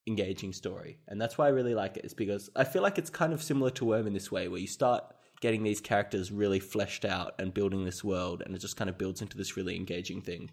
engaging 0.07 0.53
story. 0.53 0.99
And 1.07 1.19
that's 1.19 1.37
why 1.37 1.47
I 1.47 1.49
really 1.49 1.75
like 1.75 1.97
it, 1.97 2.05
is 2.05 2.13
because 2.13 2.49
I 2.55 2.63
feel 2.63 2.83
like 2.83 2.97
it's 2.97 3.09
kind 3.09 3.33
of 3.33 3.43
similar 3.43 3.71
to 3.71 3.85
Worm 3.85 4.07
in 4.07 4.13
this 4.13 4.31
way, 4.31 4.47
where 4.47 4.61
you 4.61 4.67
start 4.67 5.03
getting 5.41 5.63
these 5.63 5.81
characters 5.81 6.31
really 6.31 6.59
fleshed 6.59 7.03
out 7.03 7.33
and 7.39 7.53
building 7.53 7.83
this 7.83 8.03
world, 8.03 8.41
and 8.45 8.55
it 8.55 8.59
just 8.59 8.77
kind 8.77 8.89
of 8.89 8.97
builds 8.97 9.21
into 9.21 9.37
this 9.37 9.57
really 9.57 9.75
engaging 9.75 10.21
thing. 10.21 10.49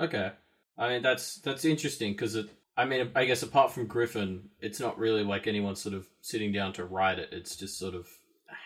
Okay. 0.00 0.32
I 0.76 0.88
mean 0.88 1.02
that's 1.02 1.36
that's 1.36 1.64
interesting 1.64 2.12
because 2.12 2.34
it. 2.34 2.48
I 2.76 2.84
mean, 2.86 3.12
I 3.14 3.24
guess 3.24 3.44
apart 3.44 3.70
from 3.70 3.86
Griffin, 3.86 4.48
it's 4.58 4.80
not 4.80 4.98
really 4.98 5.22
like 5.22 5.46
anyone 5.46 5.76
sort 5.76 5.94
of 5.94 6.08
sitting 6.22 6.50
down 6.50 6.72
to 6.72 6.84
write 6.84 7.20
it. 7.20 7.28
It's 7.30 7.54
just 7.54 7.78
sort 7.78 7.94
of 7.94 8.08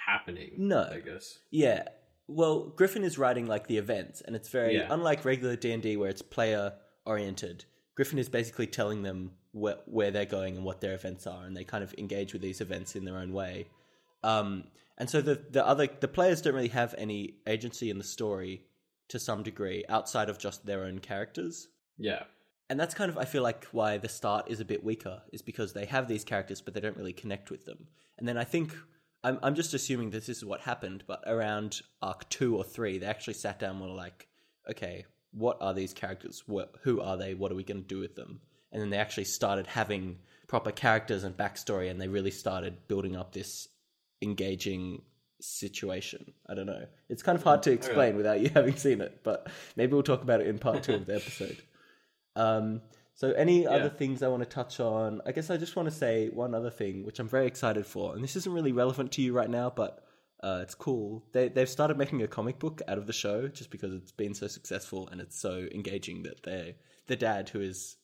happening. 0.06 0.52
No. 0.56 0.88
I 0.90 1.00
guess. 1.00 1.38
Yeah. 1.50 1.82
Well, 2.26 2.68
Griffin 2.74 3.04
is 3.04 3.18
writing 3.18 3.46
like 3.46 3.66
the 3.66 3.76
events, 3.76 4.22
and 4.22 4.34
it's 4.34 4.48
very 4.48 4.76
Yeah. 4.76 4.86
unlike 4.90 5.26
regular 5.26 5.56
D 5.56 5.72
and 5.72 5.82
D 5.82 5.98
where 5.98 6.08
it's 6.08 6.22
player 6.22 6.72
oriented. 7.04 7.66
Griffin 7.96 8.18
is 8.18 8.28
basically 8.30 8.66
telling 8.66 9.02
them 9.02 9.32
where, 9.52 9.76
where 9.86 10.10
they're 10.10 10.24
going 10.24 10.56
and 10.56 10.64
what 10.64 10.80
their 10.80 10.94
events 10.94 11.26
are, 11.26 11.44
and 11.44 11.54
they 11.54 11.64
kind 11.64 11.84
of 11.84 11.94
engage 11.98 12.32
with 12.32 12.40
these 12.40 12.62
events 12.62 12.96
in 12.96 13.04
their 13.04 13.18
own 13.18 13.32
way. 13.34 13.66
Um, 14.22 14.64
and 14.96 15.08
so 15.08 15.20
the 15.20 15.42
the 15.50 15.66
other 15.66 15.88
the 16.00 16.08
players 16.08 16.42
don't 16.42 16.54
really 16.54 16.68
have 16.68 16.94
any 16.98 17.34
agency 17.46 17.90
in 17.90 17.98
the 17.98 18.04
story 18.04 18.62
to 19.08 19.18
some 19.18 19.42
degree 19.42 19.84
outside 19.88 20.28
of 20.28 20.38
just 20.38 20.66
their 20.66 20.84
own 20.84 20.98
characters. 20.98 21.68
Yeah. 21.96 22.24
And 22.70 22.78
that's 22.78 22.94
kind 22.94 23.10
of 23.10 23.16
I 23.16 23.24
feel 23.24 23.42
like 23.42 23.64
why 23.66 23.98
the 23.98 24.08
start 24.08 24.50
is 24.50 24.60
a 24.60 24.64
bit 24.64 24.84
weaker 24.84 25.22
is 25.32 25.40
because 25.40 25.72
they 25.72 25.86
have 25.86 26.08
these 26.08 26.24
characters 26.24 26.60
but 26.60 26.74
they 26.74 26.80
don't 26.80 26.96
really 26.96 27.12
connect 27.12 27.50
with 27.50 27.64
them. 27.64 27.86
And 28.18 28.26
then 28.26 28.36
I 28.36 28.44
think 28.44 28.74
I'm 29.22 29.38
I'm 29.42 29.54
just 29.54 29.72
assuming 29.74 30.10
that 30.10 30.26
this 30.26 30.36
is 30.38 30.44
what 30.44 30.60
happened, 30.60 31.04
but 31.06 31.22
around 31.26 31.80
arc 32.02 32.28
2 32.28 32.56
or 32.56 32.64
3 32.64 32.98
they 32.98 33.06
actually 33.06 33.34
sat 33.34 33.58
down 33.58 33.76
and 33.76 33.80
were 33.80 33.94
like, 33.94 34.28
okay, 34.68 35.06
what 35.32 35.58
are 35.60 35.74
these 35.74 35.92
characters? 35.92 36.42
What, 36.46 36.74
who 36.82 37.00
are 37.00 37.16
they? 37.16 37.34
What 37.34 37.52
are 37.52 37.56
we 37.56 37.64
going 37.64 37.82
to 37.82 37.86
do 37.86 38.00
with 38.00 38.16
them? 38.16 38.40
And 38.72 38.80
then 38.82 38.90
they 38.90 38.98
actually 38.98 39.24
started 39.24 39.66
having 39.66 40.18
proper 40.46 40.70
characters 40.70 41.24
and 41.24 41.36
backstory 41.36 41.90
and 41.90 42.00
they 42.00 42.08
really 42.08 42.30
started 42.30 42.88
building 42.88 43.16
up 43.16 43.32
this 43.32 43.68
engaging 44.22 45.02
situation. 45.40 46.32
I 46.48 46.54
don't 46.54 46.66
know. 46.66 46.86
It's 47.08 47.22
kind 47.22 47.36
of 47.36 47.44
hard 47.44 47.62
to 47.64 47.72
explain 47.72 48.16
without 48.16 48.40
you 48.40 48.50
having 48.54 48.76
seen 48.76 49.00
it, 49.00 49.20
but 49.22 49.48
maybe 49.76 49.92
we'll 49.92 50.02
talk 50.02 50.22
about 50.22 50.40
it 50.40 50.46
in 50.48 50.58
part 50.58 50.82
2 50.82 50.94
of 50.94 51.06
the 51.06 51.14
episode. 51.14 51.56
Um, 52.36 52.82
So, 53.14 53.32
any 53.32 53.64
Yeah. 53.64 53.70
other 53.70 53.88
things 53.88 54.22
I 54.22 54.28
want 54.28 54.44
to 54.44 54.48
touch 54.48 54.78
on? 54.78 55.20
I 55.26 55.32
guess 55.32 55.50
I 55.50 55.56
just 55.56 55.74
want 55.74 55.88
to 55.88 55.94
say 55.94 56.28
one 56.28 56.54
other 56.54 56.70
thing, 56.70 57.04
which 57.04 57.18
I'm 57.18 57.28
very 57.28 57.48
excited 57.48 57.84
for, 57.84 58.14
and 58.14 58.22
this 58.22 58.36
isn't 58.36 58.52
really 58.52 58.70
relevant 58.70 59.10
to 59.12 59.22
you 59.22 59.32
right 59.32 59.50
now, 59.50 59.70
but 59.70 60.04
uh, 60.40 60.60
it's 60.62 60.76
cool. 60.76 61.24
They 61.32 61.48
they've 61.48 61.68
started 61.68 61.98
making 61.98 62.22
a 62.22 62.28
comic 62.28 62.60
book 62.60 62.80
out 62.86 62.96
of 62.96 63.08
the 63.08 63.12
show 63.12 63.48
just 63.48 63.70
because 63.72 63.92
it's 63.92 64.12
been 64.12 64.34
so 64.34 64.46
successful 64.46 65.08
and 65.08 65.20
it's 65.20 65.36
so 65.36 65.66
engaging 65.74 66.22
that 66.22 66.44
they 66.44 66.76
the 67.08 67.16
dad 67.16 67.48
who 67.48 67.60
is 67.60 67.96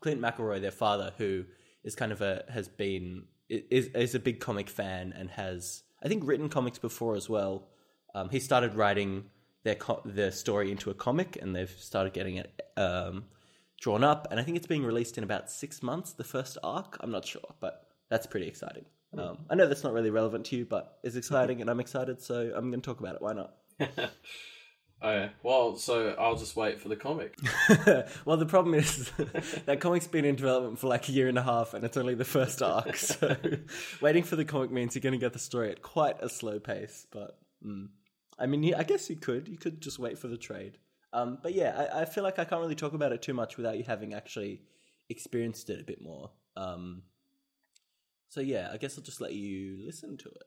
Clint 0.00 0.20
McElroy, 0.20 0.60
their 0.60 0.72
father, 0.72 1.12
who 1.18 1.44
is 1.84 1.94
kind 1.94 2.10
of 2.10 2.20
a 2.20 2.44
has 2.48 2.66
been 2.66 3.26
is 3.70 3.86
is 3.88 4.14
a 4.14 4.20
big 4.20 4.40
comic 4.40 4.68
fan 4.68 5.12
and 5.16 5.30
has 5.30 5.82
I 6.02 6.08
think 6.08 6.22
written 6.26 6.48
comics 6.48 6.78
before 6.78 7.16
as 7.16 7.28
well. 7.28 7.68
Um, 8.14 8.28
he 8.30 8.40
started 8.40 8.74
writing 8.74 9.24
their 9.62 9.74
co- 9.74 10.02
their 10.04 10.30
story 10.30 10.70
into 10.70 10.90
a 10.90 10.94
comic, 10.94 11.38
and 11.40 11.54
they've 11.54 11.70
started 11.70 12.12
getting 12.12 12.36
it 12.36 12.62
um, 12.76 13.24
drawn 13.80 14.04
up. 14.04 14.28
And 14.30 14.40
I 14.40 14.42
think 14.42 14.56
it's 14.56 14.66
being 14.66 14.84
released 14.84 15.18
in 15.18 15.24
about 15.24 15.50
six 15.50 15.82
months. 15.82 16.12
The 16.12 16.24
first 16.24 16.58
arc, 16.62 16.96
I'm 17.00 17.10
not 17.10 17.24
sure, 17.24 17.54
but 17.60 17.86
that's 18.08 18.26
pretty 18.26 18.48
exciting. 18.48 18.84
Um, 19.16 19.38
I 19.50 19.54
know 19.54 19.66
that's 19.66 19.84
not 19.84 19.92
really 19.92 20.10
relevant 20.10 20.46
to 20.46 20.56
you, 20.56 20.64
but 20.64 20.98
it's 21.02 21.16
exciting, 21.16 21.60
and 21.62 21.70
I'm 21.70 21.80
excited, 21.80 22.20
so 22.20 22.52
I'm 22.54 22.70
going 22.70 22.80
to 22.80 22.86
talk 22.86 23.00
about 23.00 23.16
it. 23.16 23.22
Why 23.22 23.34
not? 23.34 23.54
Oh, 25.04 25.10
yeah. 25.10 25.28
Well, 25.42 25.76
so 25.76 26.14
I'll 26.16 26.36
just 26.36 26.54
wait 26.54 26.80
for 26.80 26.88
the 26.88 26.94
comic. 26.94 27.36
well, 28.24 28.36
the 28.36 28.46
problem 28.46 28.74
is 28.74 29.10
that 29.66 29.80
comic's 29.80 30.06
been 30.06 30.24
in 30.24 30.36
development 30.36 30.78
for 30.78 30.86
like 30.86 31.08
a 31.08 31.12
year 31.12 31.28
and 31.28 31.36
a 31.36 31.42
half, 31.42 31.74
and 31.74 31.84
it's 31.84 31.96
only 31.96 32.14
the 32.14 32.24
first 32.24 32.62
arc. 32.62 32.96
So, 33.02 33.36
waiting 34.00 34.22
for 34.22 34.36
the 34.36 34.44
comic 34.44 34.70
means 34.70 34.94
you're 34.94 35.00
going 35.00 35.12
to 35.12 35.18
get 35.18 35.32
the 35.32 35.38
story 35.38 35.70
at 35.70 35.82
quite 35.82 36.22
a 36.22 36.28
slow 36.28 36.60
pace. 36.60 37.06
But 37.10 37.36
mm. 37.66 37.88
I 38.38 38.46
mean, 38.46 38.74
I 38.74 38.84
guess 38.84 39.10
you 39.10 39.16
could. 39.16 39.48
You 39.48 39.58
could 39.58 39.80
just 39.80 39.98
wait 39.98 40.18
for 40.18 40.28
the 40.28 40.36
trade. 40.36 40.78
Um, 41.12 41.38
but 41.42 41.52
yeah, 41.52 41.88
I, 41.92 42.02
I 42.02 42.04
feel 42.04 42.22
like 42.22 42.38
I 42.38 42.44
can't 42.44 42.60
really 42.60 42.76
talk 42.76 42.94
about 42.94 43.12
it 43.12 43.22
too 43.22 43.34
much 43.34 43.56
without 43.56 43.76
you 43.76 43.84
having 43.84 44.14
actually 44.14 44.62
experienced 45.08 45.68
it 45.68 45.80
a 45.80 45.84
bit 45.84 46.00
more. 46.00 46.30
Um, 46.56 47.02
so 48.28 48.40
yeah, 48.40 48.70
I 48.72 48.76
guess 48.76 48.96
I'll 48.96 49.04
just 49.04 49.20
let 49.20 49.32
you 49.32 49.78
listen 49.84 50.16
to 50.18 50.28
it. 50.28 50.42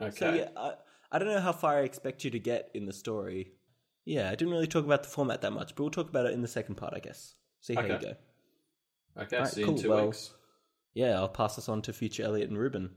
Okay. 0.00 0.16
So 0.16 0.34
yeah, 0.34 0.48
I, 0.56 0.74
I 1.10 1.18
don't 1.18 1.28
know 1.28 1.40
how 1.40 1.52
far 1.52 1.78
I 1.78 1.82
expect 1.82 2.24
you 2.24 2.30
to 2.30 2.38
get 2.38 2.70
in 2.74 2.86
the 2.86 2.92
story. 2.92 3.52
Yeah, 4.04 4.28
I 4.30 4.34
didn't 4.34 4.52
really 4.52 4.66
talk 4.66 4.84
about 4.84 5.02
the 5.02 5.08
format 5.08 5.40
that 5.42 5.52
much, 5.52 5.74
but 5.74 5.82
we'll 5.82 5.90
talk 5.90 6.08
about 6.08 6.26
it 6.26 6.32
in 6.34 6.42
the 6.42 6.48
second 6.48 6.74
part, 6.76 6.92
I 6.94 6.98
guess. 7.00 7.34
See 7.60 7.74
how 7.74 7.82
you 7.82 7.88
go. 7.98 8.14
Okay, 9.18 9.36
Alright, 9.36 9.52
see 9.52 9.60
you 9.60 9.66
cool. 9.66 9.76
in 9.76 9.82
two 9.82 9.88
Well, 9.90 10.06
weeks. 10.06 10.34
Yeah, 10.92 11.14
I'll 11.18 11.28
pass 11.28 11.56
this 11.56 11.68
on 11.68 11.82
to 11.82 11.92
future 11.92 12.22
Elliot 12.24 12.48
and 12.50 12.58
Reuben. 12.58 12.90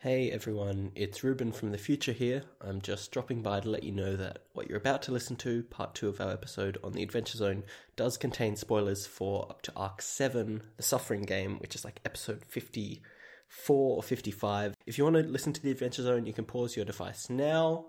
Hey 0.00 0.30
everyone, 0.30 0.92
it's 0.94 1.24
Reuben 1.24 1.50
from 1.50 1.72
the 1.72 1.78
future 1.78 2.12
here. 2.12 2.44
I'm 2.60 2.80
just 2.80 3.10
dropping 3.10 3.42
by 3.42 3.58
to 3.60 3.68
let 3.68 3.82
you 3.82 3.90
know 3.90 4.14
that 4.14 4.44
what 4.52 4.68
you're 4.68 4.78
about 4.78 5.02
to 5.02 5.12
listen 5.12 5.34
to, 5.36 5.64
part 5.64 5.94
two 5.96 6.08
of 6.08 6.20
our 6.20 6.30
episode 6.30 6.78
on 6.84 6.92
the 6.92 7.02
Adventure 7.02 7.36
Zone, 7.36 7.64
does 7.96 8.16
contain 8.16 8.54
spoilers 8.54 9.06
for 9.08 9.46
up 9.50 9.60
to 9.62 9.72
Arc 9.74 10.00
7, 10.00 10.62
the 10.76 10.82
Suffering 10.84 11.22
Game, 11.22 11.58
which 11.58 11.74
is 11.74 11.84
like 11.84 12.00
episode 12.04 12.44
54 12.46 13.96
or 13.96 14.02
55. 14.02 14.76
If 14.86 14.98
you 14.98 15.04
want 15.04 15.16
to 15.16 15.22
listen 15.22 15.52
to 15.54 15.60
the 15.60 15.72
Adventure 15.72 16.02
Zone, 16.04 16.26
you 16.26 16.32
can 16.32 16.44
pause 16.44 16.76
your 16.76 16.84
device 16.84 17.28
now. 17.28 17.86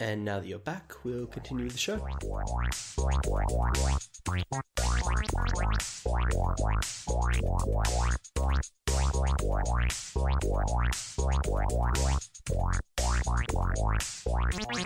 And 0.00 0.24
now 0.24 0.40
that 0.40 0.46
you're 0.46 0.58
back, 0.58 0.92
we'll 1.04 1.26
continue 1.26 1.64
with 1.64 1.74
the 1.74 1.78
show. 1.78 2.00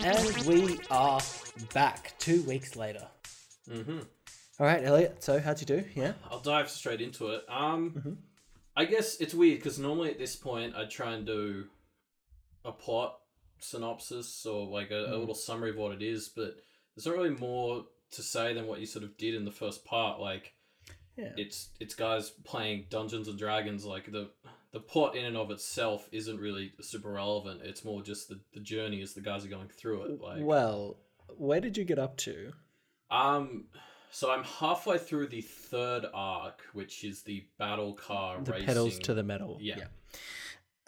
And 0.02 0.47
we 0.47 0.78
are 0.90 1.21
back 1.73 2.14
two 2.18 2.42
weeks 2.42 2.76
later. 2.76 3.06
hmm 3.71 3.99
All 4.59 4.66
right, 4.66 4.83
Elliot. 4.85 5.23
So, 5.23 5.38
how'd 5.40 5.61
you 5.61 5.66
do? 5.66 5.85
Yeah. 5.94 6.12
I'll 6.30 6.40
dive 6.40 6.71
straight 6.71 7.00
into 7.00 7.28
it. 7.30 7.44
Um, 7.49 7.90
Mhm. 7.92 8.16
I 8.76 8.85
guess 8.87 9.16
it's 9.21 9.35
weird 9.35 9.59
because 9.59 9.78
normally 9.78 10.11
at 10.11 10.18
this 10.18 10.37
point 10.37 10.75
I 10.75 10.85
try 10.87 11.12
and 11.12 11.26
do 11.26 11.68
a 12.64 12.73
plot 12.73 13.21
synopsis 13.64 14.47
or 14.47 14.66
like 14.66 14.90
a, 14.90 15.04
a 15.06 15.09
Mm. 15.16 15.21
little 15.21 15.35
summary 15.35 15.71
of 15.71 15.76
what 15.76 15.92
it 15.92 16.02
is, 16.02 16.28
but 16.28 16.56
there's 16.94 17.06
not 17.06 17.16
really 17.16 17.30
more 17.30 17.87
to 18.12 18.23
say 18.23 18.54
than 18.54 18.66
what 18.66 18.80
you 18.80 18.87
sort 18.87 19.04
of 19.04 19.16
did 19.16 19.35
in 19.35 19.44
the 19.44 19.50
first 19.50 19.85
part. 19.85 20.21
Like 20.21 20.54
Yeah. 21.16 21.33
it's 21.37 21.71
it's 21.80 21.94
guys 21.94 22.30
playing 22.44 22.87
Dungeons 22.90 23.28
and 23.28 23.38
Dragons. 23.38 23.85
Like 23.85 24.11
the 24.12 24.30
the 24.73 24.80
plot 24.80 25.14
in 25.16 25.25
and 25.25 25.37
of 25.37 25.50
itself 25.50 26.09
isn't 26.12 26.38
really 26.38 26.73
super 26.80 27.11
relevant. 27.12 27.62
It's 27.62 27.85
more 27.85 28.02
just 28.02 28.28
the, 28.28 28.40
the 28.52 28.61
journey 28.61 29.02
as 29.02 29.14
the 29.14 29.21
guys 29.21 29.44
are 29.44 29.49
going 29.49 29.68
through 29.68 30.02
it. 30.04 30.21
Like 30.21 30.42
well, 30.42 30.97
where 31.37 31.61
did 31.61 31.76
you 31.76 31.85
get 31.85 31.99
up 31.99 32.16
to? 32.18 32.52
um, 33.11 33.66
so 34.11 34.30
I'm 34.30 34.44
halfway 34.44 34.99
through 34.99 35.28
the 35.28 35.40
third 35.40 36.06
arc, 36.14 36.62
which 36.73 37.02
is 37.04 37.23
the 37.23 37.44
battle 37.59 37.94
car 37.94 38.40
The 38.42 38.52
racing. 38.52 38.66
pedals 38.66 38.99
to 39.00 39.14
the 39.14 39.23
metal. 39.25 39.59
Yeah. 39.61 39.85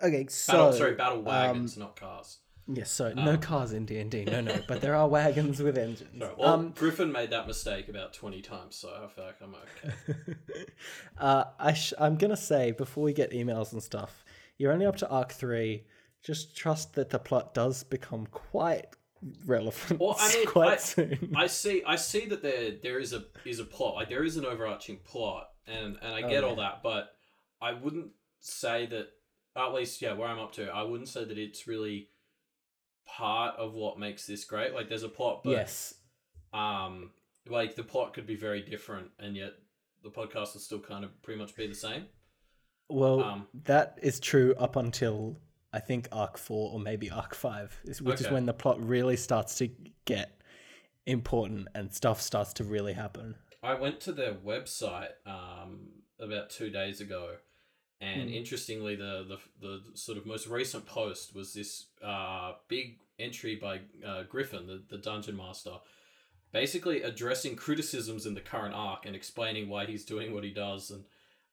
Okay, 0.03 0.27
so 0.29 0.53
battle, 0.53 0.73
sorry, 0.73 0.95
battle 0.95 1.19
um, 1.19 1.25
wagons, 1.25 1.77
not 1.77 1.97
cars. 1.97 2.39
Yes, 2.69 2.91
so 2.91 3.13
no 3.13 3.35
Um, 3.35 3.39
cars 3.41 3.73
in 3.73 3.87
D 3.87 3.99
and 3.99 4.11
D. 4.11 4.25
No, 4.25 4.41
no, 4.41 4.59
but 4.69 4.81
there 4.81 4.95
are 4.95 5.09
wagons 5.09 5.63
with 5.63 5.79
engines. 5.79 6.19
Sorry, 6.19 6.35
well, 6.37 6.55
um, 6.55 6.73
Griffin 6.73 7.13
made 7.13 7.31
that 7.31 7.47
mistake 7.47 7.89
about 7.89 8.13
twenty 8.13 8.43
times, 8.43 8.75
so 8.77 8.89
I 8.89 9.07
feel 9.09 9.25
like 9.25 9.37
I'm 9.41 9.55
okay. 9.55 10.35
uh, 11.19 11.45
I 11.59 11.73
sh- 11.75 11.93
I'm 11.99 12.17
gonna 12.17 12.37
say 12.37 12.73
before 12.73 13.05
we 13.05 13.13
get 13.13 13.31
emails 13.31 13.73
and 13.73 13.83
stuff, 13.83 14.25
you're 14.59 14.73
only 14.73 14.87
up 14.87 14.97
to 14.97 15.09
arc 15.09 15.33
three. 15.33 15.85
Just 16.25 16.57
trust 16.57 16.95
that 16.95 17.11
the 17.11 17.21
plot 17.21 17.55
does 17.55 17.85
become 17.85 18.27
quite 18.27 18.87
relevant 19.47 20.01
Well, 20.01 20.17
I 20.19 20.29
mean, 20.35 20.47
quite 20.47 20.73
I- 20.73 20.77
soon. 20.77 21.33
I 21.37 21.47
see. 21.47 21.83
I 21.87 21.95
see 21.97 22.27
that 22.27 22.43
there 22.43 22.73
there 22.83 22.99
is 22.99 23.13
a 23.13 23.25
is 23.45 23.61
a 23.61 23.65
plot. 23.65 23.95
Like 23.95 24.09
there 24.09 24.25
is 24.25 24.37
an 24.37 24.45
overarching 24.45 24.99
plot, 25.05 25.51
and 25.69 25.97
and 26.03 26.15
I 26.15 26.23
Oh, 26.23 26.29
get 26.29 26.43
all 26.43 26.57
that, 26.57 26.83
but 26.83 27.11
I 27.63 27.75
wouldn't 27.75 28.09
say 28.41 28.87
that. 28.87 29.09
At 29.55 29.73
least, 29.73 30.03
yeah, 30.03 30.13
where 30.13 30.29
I'm 30.29 30.39
up 30.39 30.53
to, 30.55 30.67
I 30.69 30.83
wouldn't 30.83 31.09
say 31.09 31.25
that 31.25 31.39
it's 31.39 31.67
really 31.67 32.11
part 33.07 33.57
of 33.57 33.75
what 33.75 33.99
makes 33.99 34.27
this 34.27 34.45
great. 34.45 34.75
Like, 34.75 34.89
there's 34.89 35.03
a 35.03 35.09
plot, 35.09 35.43
but 35.45 35.51
yes, 35.51 35.95
um, 36.53 37.11
like 37.49 37.75
the 37.77 37.83
plot 37.85 38.15
could 38.15 38.27
be 38.27 38.37
very 38.37 38.63
different, 38.63 39.09
and 39.19 39.37
yet 39.37 39.53
the 40.03 40.11
podcast 40.11 40.55
will 40.55 40.61
still 40.61 40.81
kind 40.81 41.05
of 41.05 41.11
pretty 41.23 41.39
much 41.41 41.55
be 41.57 41.67
the 41.67 41.75
same. 41.75 42.07
well, 42.89 43.21
um, 43.21 43.47
that 43.65 43.99
is 44.03 44.21
true 44.21 44.55
up 44.59 44.77
until 44.77 45.39
I 45.73 45.81
think 45.81 46.09
arc 46.13 46.39
four 46.39 46.73
or 46.73 46.79
maybe 46.81 47.11
arc 47.11 47.35
five, 47.35 47.79
is- 47.85 48.01
which 48.03 48.21
is 48.21 48.31
when 48.31 48.47
the 48.47 48.55
plot 48.55 48.81
really 48.81 49.17
starts 49.17 49.57
to 49.59 49.69
get 50.05 50.41
important 51.07 51.69
and 51.75 51.93
stuff 51.93 52.21
starts 52.21 52.53
to 52.55 52.65
really 52.65 52.93
happen. 52.93 53.35
I 53.63 53.75
went 53.75 54.01
to 54.03 54.13
their 54.13 54.35
website 54.35 55.11
um, 55.27 55.89
about 56.21 56.51
two 56.51 56.71
days 56.71 57.01
ago, 57.01 57.37
and 58.01 58.29
Hmm. 58.29 58.35
interestingly, 58.37 58.95
the, 58.97 59.25
the 59.29 59.39
the 59.67 59.83
sort 59.97 60.19
of 60.19 60.27
most 60.27 60.47
recent 60.47 60.87
post 60.87 61.35
was 61.35 61.55
this 61.55 61.87
uh, 62.05 62.53
big 62.69 62.99
entry 63.19 63.57
by 63.57 63.81
uh, 64.07 64.23
Griffin, 64.25 64.67
the, 64.67 64.83
the 64.89 64.99
dungeon 64.99 65.37
master, 65.37 65.73
basically 66.53 67.03
addressing 67.03 67.57
criticisms 67.57 68.27
in 68.27 68.35
the 68.35 68.41
current 68.41 68.75
arc 68.75 69.07
and 69.07 69.17
explaining 69.17 69.69
why 69.69 69.87
he's 69.87 70.05
doing 70.05 70.35
what 70.35 70.45
he 70.45 70.51
does. 70.51 70.91
And 70.91 71.05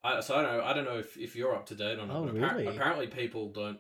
I, 0.04 0.20
so 0.20 0.36
I 0.36 0.42
don't 0.42 0.58
know. 0.58 0.64
I 0.64 0.74
don't 0.74 0.86
know 0.86 0.98
if, 0.98 1.18
if 1.18 1.36
you're 1.36 1.56
up 1.56 1.66
to 1.68 1.76
date 1.76 2.00
on 2.00 2.10
it. 2.10 2.14
Oh, 2.14 2.26
but 2.26 2.34
really? 2.34 2.68
apparently, 2.68 3.08
people 3.08 3.50
don't 3.50 3.80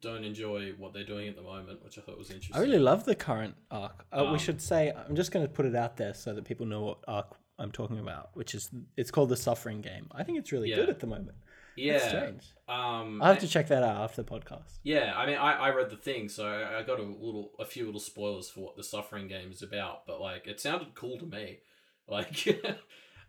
don't 0.00 0.24
enjoy 0.24 0.72
what 0.78 0.92
they're 0.94 1.04
doing 1.04 1.28
at 1.28 1.36
the 1.36 1.42
moment, 1.42 1.84
which 1.84 1.98
I 1.98 2.00
thought 2.00 2.16
was 2.16 2.30
interesting. 2.30 2.56
I 2.56 2.60
really 2.60 2.78
love 2.78 3.04
the 3.04 3.14
current 3.14 3.54
arc. 3.70 4.04
Uh, 4.12 4.24
Um, 4.24 4.32
we 4.32 4.38
should 4.38 4.60
say 4.62 4.92
I'm 4.92 5.14
just 5.14 5.30
going 5.30 5.46
to 5.46 5.52
put 5.52 5.66
it 5.66 5.76
out 5.76 5.96
there 5.96 6.14
so 6.14 6.32
that 6.34 6.44
people 6.44 6.64
know 6.66 6.82
what 6.82 6.98
arc 7.06 7.36
I'm 7.58 7.70
talking 7.70 7.98
about, 7.98 8.30
which 8.34 8.54
is 8.54 8.70
it's 8.96 9.10
called 9.10 9.28
the 9.28 9.36
Suffering 9.36 9.82
Game. 9.82 10.08
I 10.12 10.22
think 10.24 10.38
it's 10.38 10.50
really 10.52 10.70
good 10.74 10.88
at 10.88 11.00
the 11.00 11.06
moment. 11.06 11.36
That's 11.76 12.04
yeah. 12.04 12.08
strange. 12.08 12.42
Um, 12.68 13.20
I 13.22 13.28
have 13.28 13.38
to 13.40 13.48
check 13.48 13.68
that 13.68 13.82
out 13.82 14.02
after 14.02 14.22
the 14.22 14.30
podcast. 14.30 14.78
Yeah, 14.84 15.12
I 15.16 15.26
mean, 15.26 15.36
I, 15.36 15.54
I 15.54 15.70
read 15.70 15.90
the 15.90 15.96
thing, 15.96 16.28
so 16.28 16.46
I, 16.46 16.82
got 16.82 17.00
a 17.00 17.02
little, 17.02 17.52
a 17.58 17.64
few 17.64 17.84
little 17.86 18.00
spoilers 18.00 18.48
for 18.48 18.60
what 18.60 18.76
the 18.76 18.84
Suffering 18.84 19.26
Game 19.28 19.50
is 19.50 19.62
about. 19.62 20.06
But 20.06 20.20
like, 20.20 20.46
it 20.46 20.60
sounded 20.60 20.94
cool 20.94 21.18
to 21.18 21.26
me. 21.26 21.58
Like, 22.08 22.44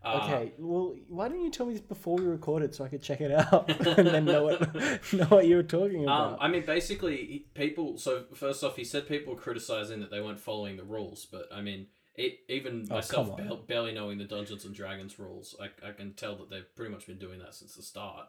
uh, 0.04 0.08
Okay, 0.24 0.54
well, 0.58 0.96
why 1.08 1.28
didn't 1.28 1.44
you 1.44 1.52
tell 1.52 1.68
me 1.68 1.74
this 1.74 1.82
before 1.84 2.18
we 2.18 2.26
recorded 2.26 2.74
so 2.74 2.84
I 2.84 2.88
could 2.88 3.04
check 3.04 3.22
it 3.22 3.32
out 3.32 3.70
and 3.98 4.08
then 4.08 4.26
know 4.26 4.44
what 4.46 4.60
know 5.14 5.26
what 5.26 5.46
you 5.46 5.58
were 5.58 5.62
talking 5.62 6.10
Um, 6.10 6.34
about? 6.34 6.38
I 6.42 6.48
mean, 6.48 6.66
basically, 6.66 7.46
people. 7.54 8.00
So 8.00 8.24
first 8.34 8.64
off, 8.64 8.76
he 8.76 8.84
said 8.84 9.08
people 9.08 9.36
were 9.36 9.40
criticizing 9.40 10.00
that 10.00 10.10
they 10.10 10.20
weren't 10.20 10.40
following 10.40 10.78
the 10.78 10.84
rules, 10.84 11.28
but 11.32 11.48
I 11.54 11.62
mean, 11.62 11.86
it, 12.26 12.40
even 12.50 12.88
Oh, 12.90 12.96
myself, 12.96 13.38
ba- 13.38 13.60
barely 13.68 13.94
knowing 13.94 14.18
the 14.18 14.26
Dungeons 14.26 14.66
and 14.66 14.74
Dragons 14.76 15.18
rules, 15.20 15.56
I, 15.62 15.88
I 15.88 15.92
can 15.92 16.14
tell 16.14 16.36
that 16.38 16.50
they've 16.50 16.76
pretty 16.76 16.92
much 16.94 17.08
been 17.08 17.20
doing 17.20 17.40
that 17.40 17.54
since 17.56 17.76
the 17.76 17.84
start. 17.84 18.28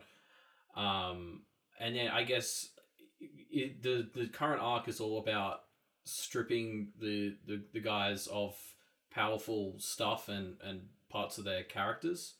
Um, 0.76 1.42
and 1.78 1.94
then 1.96 2.08
I 2.08 2.22
guess 2.24 2.70
it, 3.50 3.82
the 3.82 4.08
the 4.14 4.28
current 4.28 4.62
arc 4.62 4.88
is 4.88 5.00
all 5.00 5.18
about 5.18 5.60
stripping 6.04 6.88
the, 7.00 7.36
the, 7.46 7.62
the 7.72 7.80
guys 7.80 8.26
of 8.26 8.56
powerful 9.10 9.74
stuff 9.78 10.28
and, 10.28 10.56
and 10.64 10.82
parts 11.10 11.38
of 11.38 11.44
their 11.44 11.62
characters. 11.62 12.34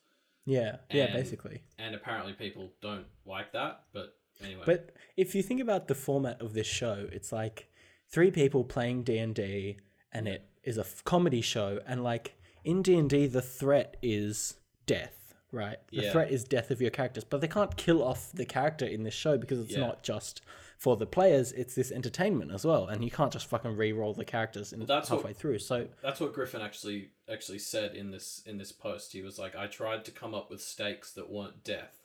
yeah, 0.46 0.76
yeah, 0.90 1.12
basically. 1.12 1.62
And 1.78 1.94
apparently, 1.94 2.32
people 2.32 2.70
don't 2.80 3.06
like 3.26 3.52
that. 3.52 3.82
But 3.92 4.14
anyway, 4.42 4.62
But 4.66 4.94
if 5.16 5.34
you 5.34 5.42
think 5.42 5.60
about 5.60 5.86
the 5.88 5.94
format 5.94 6.40
of 6.40 6.54
this 6.54 6.66
show, 6.66 7.06
it's 7.12 7.30
like 7.32 7.68
three 8.10 8.30
people 8.30 8.64
playing 8.64 9.02
D 9.04 9.18
and 9.18 9.34
D, 9.34 9.78
and 10.12 10.26
it 10.26 10.48
is 10.64 10.78
a 10.78 10.82
f- 10.82 11.02
comedy 11.04 11.40
show, 11.40 11.80
and 11.86 12.02
like 12.04 12.34
in 12.64 12.82
D 12.82 12.94
and 12.96 13.08
D 13.10 13.26
the 13.26 13.42
threat 13.42 13.96
is 14.02 14.56
death, 14.86 15.34
right? 15.50 15.78
The 15.90 16.02
Yeah. 16.04 16.12
threat 16.12 16.30
is 16.30 16.44
death 16.44 16.70
of 16.70 16.80
your 16.80 16.90
characters, 16.90 17.24
but 17.24 17.40
they 17.40 17.48
can't 17.48 17.76
kill 17.76 18.02
off 18.02 18.32
the 18.32 18.44
character 18.44 18.86
in 18.86 19.02
this 19.02 19.14
show 19.14 19.36
because 19.38 19.58
it's 19.60 19.72
Yeah. 19.72 19.80
not 19.80 20.02
just 20.02 20.40
for 20.78 20.96
the 20.96 21.06
players; 21.06 21.52
it's 21.52 21.74
this 21.74 21.92
entertainment 21.92 22.50
as 22.52 22.64
well, 22.64 22.86
and 22.86 23.04
you 23.04 23.10
can't 23.10 23.32
just 23.32 23.46
fucking 23.46 23.76
re-roll 23.76 24.14
the 24.14 24.24
characters 24.24 24.72
in 24.72 24.84
that's 24.86 25.10
what- 25.10 25.18
halfway 25.18 25.32
through. 25.32 25.58
So 25.60 25.88
That's 26.02 26.20
what 26.20 26.32
Griffin 26.32 26.60
actually 26.60 27.10
actually 27.28 27.60
said 27.60 27.94
in 27.94 28.10
this 28.10 28.42
in 28.46 28.58
this 28.58 28.72
post. 28.72 29.12
He 29.12 29.22
was 29.22 29.38
like, 29.38 29.54
I 29.56 29.66
tried 29.68 30.04
to 30.06 30.10
come 30.10 30.34
up 30.34 30.50
with 30.50 30.60
stakes 30.60 31.12
that 31.14 31.30
weren't 31.30 31.62
death. 31.64 31.98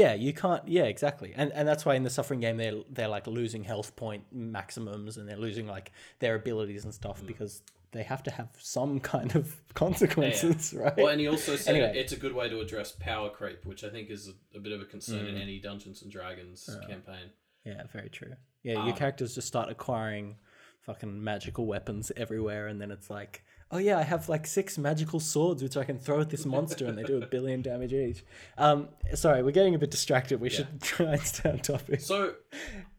Yeah, 0.00 0.12
you 0.14 0.32
can't. 0.32 0.66
Yeah, 0.68 0.84
exactly, 0.94 1.32
and 1.36 1.48
and 1.52 1.66
that's 1.68 1.84
why 1.86 1.94
in 1.94 2.02
the 2.02 2.10
suffering 2.18 2.40
game 2.40 2.56
they're 2.58 2.80
they're 2.96 3.08
like 3.16 3.26
losing 3.26 3.64
health 3.72 3.90
point 3.96 4.24
maximums 4.32 5.16
and 5.16 5.28
they're 5.28 5.36
losing 5.48 5.66
like 5.76 5.92
their 6.18 6.34
abilities 6.42 6.84
and 6.84 6.92
stuff 6.92 7.22
Mm. 7.22 7.26
because 7.28 7.62
they 7.92 8.02
have 8.02 8.22
to 8.24 8.30
have 8.30 8.48
some 8.58 9.00
kind 9.14 9.34
of 9.36 9.44
consequences, 9.74 10.74
right? 10.82 10.96
Well, 10.96 11.08
and 11.08 11.20
he 11.20 11.28
also 11.28 11.56
said 11.56 11.74
Anyway. 11.76 11.92
it's 11.98 12.12
a 12.12 12.16
good 12.24 12.34
way 12.34 12.48
to 12.48 12.60
address 12.60 12.92
power 12.92 13.30
creep, 13.30 13.64
which 13.64 13.84
I 13.84 13.90
think 13.90 14.10
is 14.10 14.28
a, 14.28 14.58
a 14.58 14.60
bit 14.60 14.72
of 14.72 14.80
a 14.82 14.84
concern 14.84 15.24
Mm. 15.24 15.28
in 15.30 15.36
any 15.38 15.58
Dungeons 15.60 16.02
and 16.02 16.10
Dragons 16.12 16.68
campaign. 16.88 17.30
yeah, 17.64 17.84
very 17.92 18.10
true. 18.10 18.34
Yeah, 18.62 18.80
Um, 18.80 18.86
your 18.88 18.96
characters 18.96 19.34
just 19.34 19.48
start 19.48 19.70
acquiring 19.70 20.36
fucking 20.80 21.22
magical 21.32 21.64
weapons 21.66 22.12
everywhere, 22.16 22.66
and 22.66 22.80
then 22.80 22.90
it's 22.90 23.08
like, 23.08 23.44
oh 23.70 23.78
yeah, 23.78 23.98
I 23.98 24.02
have 24.02 24.28
like 24.28 24.46
six 24.46 24.78
magical 24.78 25.20
swords 25.20 25.62
which 25.62 25.76
I 25.76 25.84
can 25.84 25.98
throw 25.98 26.20
at 26.20 26.30
this 26.30 26.46
monster, 26.46 26.86
and 26.86 26.96
they 26.96 27.02
do 27.02 27.22
a 27.22 27.26
billion 27.26 27.62
damage 27.62 27.92
each. 27.92 28.24
Um, 28.58 28.88
sorry, 29.14 29.42
we're 29.42 29.50
getting 29.50 29.74
a 29.74 29.78
bit 29.78 29.90
distracted. 29.90 30.40
We 30.40 30.50
should 30.50 30.80
try 30.82 31.12
and 31.12 31.22
stay 31.22 31.50
on 31.50 31.58
topic. 31.58 32.00
So 32.00 32.34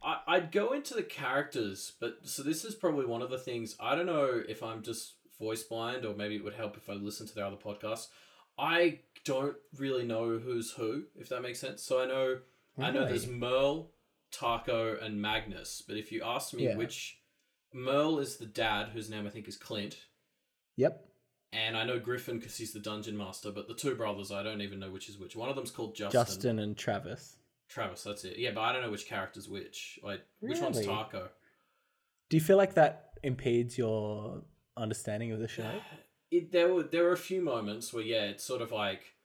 I, 0.03 0.19
I'd 0.27 0.51
go 0.51 0.74
into 0.74 0.93
the 0.93 1.03
characters, 1.03 1.93
but 2.00 2.19
so 2.24 2.43
this 2.43 2.65
is 2.65 2.75
probably 2.75 3.05
one 3.05 3.21
of 3.21 3.29
the 3.29 3.38
things. 3.38 3.75
I 3.79 3.95
don't 3.95 4.05
know 4.05 4.41
if 4.47 4.62
I'm 4.63 4.81
just 4.83 5.15
voice 5.39 5.63
blind, 5.63 6.05
or 6.05 6.15
maybe 6.15 6.36
it 6.36 6.43
would 6.43 6.55
help 6.55 6.77
if 6.77 6.89
I 6.89 6.93
listen 6.93 7.27
to 7.27 7.36
their 7.36 7.45
other 7.45 7.57
podcasts. 7.57 8.07
I 8.59 9.00
don't 9.24 9.55
really 9.77 10.03
know 10.05 10.39
who's 10.39 10.71
who, 10.71 11.03
if 11.15 11.29
that 11.29 11.41
makes 11.41 11.59
sense. 11.59 11.83
So 11.83 12.01
I 12.01 12.05
know 12.07 12.39
I 12.79 12.91
know 12.91 13.05
there's 13.05 13.27
Merle, 13.27 13.91
Taako, 14.31 15.03
and 15.03 15.21
Magnus. 15.21 15.83
But 15.88 15.97
if 15.97 16.12
you 16.12 16.21
ask 16.24 16.53
me 16.53 16.65
Yeah. 16.65 16.75
which 16.75 17.19
Merle 17.74 18.19
is 18.19 18.38
the 18.38 18.45
dad, 18.45 18.89
whose 18.89 19.09
name 19.09 19.25
I 19.27 19.29
think 19.29 19.47
is 19.47 19.57
Clint, 19.57 19.97
Yep. 20.77 21.03
and 21.51 21.75
I 21.75 21.84
know 21.84 22.00
Griffin 22.00 22.39
because 22.39 22.55
he's 22.55 22.72
the 22.74 22.79
dungeon 22.79 23.17
master. 23.17 23.51
But 23.51 23.67
the 23.67 23.74
two 23.74 23.96
brothers, 23.96 24.31
I 24.31 24.43
don't 24.43 24.62
even 24.62 24.79
know 24.79 24.91
which 24.91 25.10
is 25.10 25.17
which. 25.17 25.36
One 25.36 25.50
of 25.50 25.55
them's 25.55 25.72
called 25.72 25.96
Justin. 25.96 26.12
Justin 26.12 26.60
and 26.60 26.77
Travis. 26.77 27.38
Travis, 27.67 28.03
that's 28.03 28.24
it. 28.24 28.38
Yeah, 28.38 28.51
but 28.53 28.62
I 28.62 28.72
don't 28.74 28.81
know 28.81 28.91
which 28.91 29.07
character's 29.07 29.50
which. 29.50 30.00
Like, 30.03 30.22
which 30.39 30.60
one's 30.60 30.79
Taako? 30.79 31.27
Do 32.29 32.38
you 32.38 32.41
feel 32.41 32.57
like 32.57 32.75
that 32.75 33.12
impedes 33.24 33.77
your 33.77 34.43
understanding 34.77 35.31
of 35.31 35.39
the 35.39 35.48
show? 35.48 35.69
It, 36.29 36.51
there 36.51 36.74
were 36.74 36.84
there 36.84 37.05
were 37.05 37.13
a 37.13 37.17
few 37.17 37.41
moments 37.41 37.93
where 37.93 38.03
yeah, 38.03 38.24
it's 38.24 38.43
sort 38.43 38.62
of 38.62 38.74
like 38.74 39.15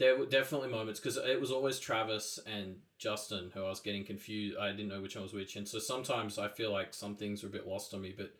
there 0.00 0.18
were 0.18 0.26
definitely 0.26 0.68
moments 0.70 0.98
because 0.98 1.16
it 1.16 1.40
was 1.40 1.52
always 1.52 1.78
Travis 1.78 2.40
and 2.52 2.78
Justin 2.98 3.52
who 3.54 3.60
I 3.60 3.68
was 3.68 3.78
getting 3.78 4.04
confused. 4.04 4.56
I 4.58 4.72
didn't 4.72 4.88
know 4.88 5.00
which 5.00 5.14
one 5.14 5.22
was 5.22 5.32
which, 5.32 5.54
and 5.54 5.68
so 5.68 5.78
sometimes 5.78 6.36
I 6.36 6.48
feel 6.48 6.72
like 6.72 6.92
some 6.92 7.14
things 7.14 7.44
were 7.44 7.48
a 7.48 7.52
bit 7.52 7.68
lost 7.68 7.94
on 7.94 8.02
me. 8.02 8.12
But 8.16 8.34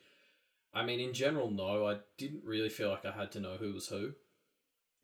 I 0.77 0.85
mean, 0.85 1.01
in 1.01 1.13
general, 1.15 1.51
no, 1.51 1.87
I 1.87 1.97
didn't 2.19 2.45
really 2.45 2.69
feel 2.69 2.91
like 2.91 3.05
I 3.05 3.13
had 3.13 3.33
to 3.33 3.41
know 3.41 3.57
who 3.59 3.73
was 3.73 3.89
who. 3.89 4.13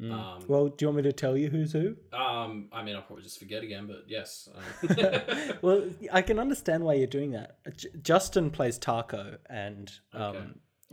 Mm. 0.00 0.12
Um, 0.12 0.42
well, 0.48 0.68
do 0.68 0.84
you 0.84 0.88
want 0.88 0.96
me 0.96 1.02
to 1.04 1.12
tell 1.12 1.36
you 1.36 1.48
who's 1.48 1.72
who? 1.72 1.96
Um, 2.12 2.68
I 2.72 2.82
mean, 2.82 2.96
I'll 2.96 3.02
probably 3.02 3.22
just 3.24 3.38
forget 3.38 3.62
again, 3.62 3.86
but 3.86 4.04
yes. 4.08 4.48
Um, 4.88 5.56
well, 5.62 5.84
I 6.12 6.22
can 6.22 6.38
understand 6.38 6.82
why 6.84 6.94
you're 6.94 7.06
doing 7.06 7.32
that. 7.32 7.58
J- 7.76 7.88
Justin 8.02 8.50
plays 8.50 8.78
Taako, 8.78 9.38
and 9.48 9.90
um, 10.12 10.22
Okay. 10.22 10.46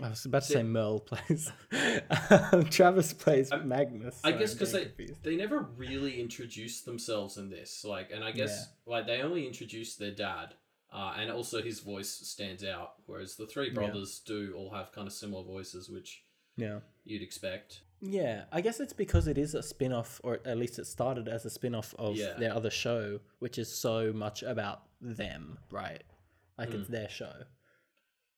I 0.04 0.10
was 0.10 0.25
about 0.25 0.43
to 0.43 0.47
say 0.54 0.63
Merle 0.63 0.99
plays. 1.12 1.51
um, 2.51 2.65
Travis 2.65 3.12
plays 3.13 3.51
I- 3.51 3.58
Magnus. 3.58 4.19
I 4.23 4.30
Sorry, 4.32 4.39
guess 4.41 4.54
because 4.54 4.71
they 4.73 4.86
confused. 4.86 5.23
they 5.23 5.36
never 5.36 5.60
really 5.75 6.19
introduced 6.21 6.86
themselves 6.86 7.38
in 7.38 7.49
this, 7.49 7.84
like, 7.84 8.12
and 8.13 8.23
I 8.23 8.32
guess 8.32 8.67
like 8.86 9.08
they 9.08 9.21
only 9.21 9.47
introduced 9.47 9.97
their 9.99 10.12
dad, 10.13 10.54
uh, 10.91 11.15
and 11.17 11.30
also 11.32 11.62
his 11.62 11.80
voice 11.80 12.10
stands 12.10 12.63
out, 12.63 12.93
whereas 13.06 13.36
the 13.36 13.47
three 13.47 13.69
brothers 13.69 14.21
do 14.25 14.54
all 14.56 14.71
have 14.71 14.91
kind 14.91 15.08
of 15.08 15.13
similar 15.13 15.43
voices, 15.43 15.89
which 15.89 16.23
yeah. 16.58 16.80
you'd 17.04 17.21
expect. 17.21 17.82
Yeah, 18.02 18.45
I 18.52 18.62
guess 18.62 18.80
it's 18.80 18.93
because 18.93 19.28
it 19.28 19.38
is 19.38 19.54
a 19.56 19.62
spin 19.62 19.91
off, 19.91 20.21
or 20.23 20.39
at 20.45 20.58
least 20.58 20.80
it 20.80 20.86
started 20.86 21.28
as 21.28 21.45
a 21.45 21.49
spin 21.49 21.75
off 21.75 21.93
of 21.99 22.15
Yeah. 22.15 22.34
their 22.34 22.54
other 22.54 22.69
show, 22.71 23.19
which 23.39 23.58
is 23.58 23.73
so 23.73 24.13
much 24.13 24.41
about 24.41 24.84
them, 25.02 25.60
right? 25.69 26.04
Like 26.58 26.71
it's 26.71 26.88
Mm. 26.88 26.91
their 26.91 27.10
show. 27.10 27.43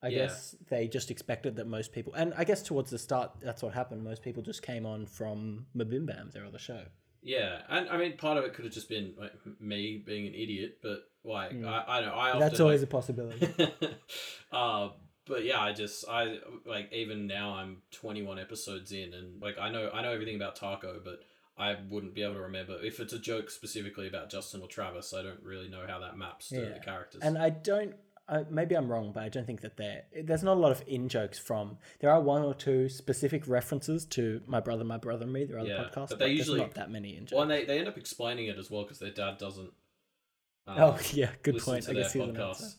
I 0.04 0.08
Yeah. 0.08 0.18
guess 0.26 0.56
they 0.70 0.88
just 0.88 1.12
expected 1.12 1.56
that 1.58 1.68
most 1.68 1.92
people, 1.92 2.14
and 2.16 2.34
I 2.34 2.44
guess 2.44 2.64
towards 2.64 2.90
the 2.90 2.98
start, 2.98 3.40
that's 3.40 3.62
what 3.62 3.74
happened. 3.76 4.04
Most 4.04 4.24
people 4.24 4.42
just 4.42 4.64
came 4.64 4.86
on 4.86 5.06
from 5.06 5.68
MBMBaM, 5.76 6.32
their 6.32 6.46
other 6.46 6.58
show. 6.60 6.88
Yeah, 7.24 7.62
and 7.70 7.90
I 7.90 7.98
mean, 7.98 8.18
part 8.18 8.38
of 8.38 8.46
it 8.46 8.54
could 8.54 8.66
have 8.66 8.74
just 8.74 8.90
been 8.90 9.14
like 9.18 9.34
me 9.60 10.02
being 10.04 10.26
an 10.28 10.34
idiot, 10.34 10.80
but 10.82 11.00
like 11.24 11.52
Mm. 11.54 11.68
I, 11.68 11.98
I 11.98 12.02
know 12.02 12.14
I 12.14 12.30
often 12.30 12.40
That's 12.40 12.54
like, 12.54 12.62
always 12.62 12.82
a 12.84 12.88
possibility. 12.88 13.48
uh, 14.52 14.90
but 15.28 15.44
yeah, 15.44 15.60
I 15.62 15.72
just 15.74 16.06
I 16.10 16.38
like 16.66 16.92
even 16.92 17.28
now 17.28 17.54
I'm 17.54 17.84
21 17.92 18.40
episodes 18.40 18.92
in, 18.92 19.14
and 19.14 19.42
like 19.42 19.58
I 19.60 19.70
know 19.70 19.90
I 19.94 20.02
know 20.02 20.12
everything 20.12 20.36
about 20.36 20.58
Taako, 20.58 21.04
but 21.04 21.20
I 21.58 21.76
wouldn't 21.90 22.16
be 22.16 22.24
able 22.24 22.36
to 22.36 22.42
remember 22.42 22.78
if 22.84 23.00
it's 23.00 23.14
a 23.14 23.20
joke 23.20 23.52
specifically 23.52 24.08
about 24.08 24.32
Justin 24.32 24.62
or 24.62 24.68
Travis. 24.68 25.14
I 25.14 25.22
don't 25.22 25.44
really 25.44 25.70
know 25.70 25.86
how 25.88 26.00
that 26.00 26.18
maps 26.18 26.50
to 26.50 26.56
Yeah. 26.62 26.74
the 26.74 26.80
characters. 26.80 27.22
And 27.24 27.38
I 27.38 27.50
don't. 27.52 27.94
I, 28.32 28.46
maybe 28.50 28.76
I'm 28.76 28.90
wrong, 28.90 29.12
but 29.14 29.24
I 29.24 29.30
don't 29.30 29.46
think 29.46 29.60
that 29.62 29.76
there. 29.76 30.04
There's 30.24 30.42
not 30.42 30.56
a 30.56 30.60
lot 30.60 30.72
of 30.72 30.82
in 30.88 31.10
jokes 31.10 31.38
from. 31.38 31.78
There 32.00 32.10
are 32.10 32.22
one 32.22 32.44
or 32.44 32.54
two 32.54 32.88
specific 32.88 33.46
references 33.48 34.06
to 34.08 34.42
my 34.48 34.62
brother, 34.62 34.86
my 34.86 34.98
brother, 34.98 35.24
and 35.26 35.34
me. 35.34 35.44
Their 35.44 35.60
other 35.60 35.70
Yeah, 35.70 35.84
podcast, 35.84 36.10
but 36.10 36.20
they 36.20 36.28
there's 36.28 36.38
usually- 36.40 36.62
not 36.62 36.74
that 36.76 36.90
many 36.90 37.18
in 37.18 37.26
jokes. 37.26 37.34
well, 37.34 37.42
and 37.44 37.52
they 37.52 37.66
they 37.66 37.78
end 37.80 37.88
up 37.90 37.98
explaining 37.98 38.48
it 38.48 38.58
as 38.58 38.72
well 38.72 38.84
because 38.84 39.00
their 39.00 39.12
dad 39.12 39.38
doesn't. 39.38 39.72
um, 40.68 40.76
oh 40.80 41.00
yeah, 41.12 41.30
good 41.44 41.58
point. 41.60 41.90
I 41.90 41.94
guess 41.94 42.14
he's 42.14 42.24
an 42.24 42.34
podcasts. 42.36 42.76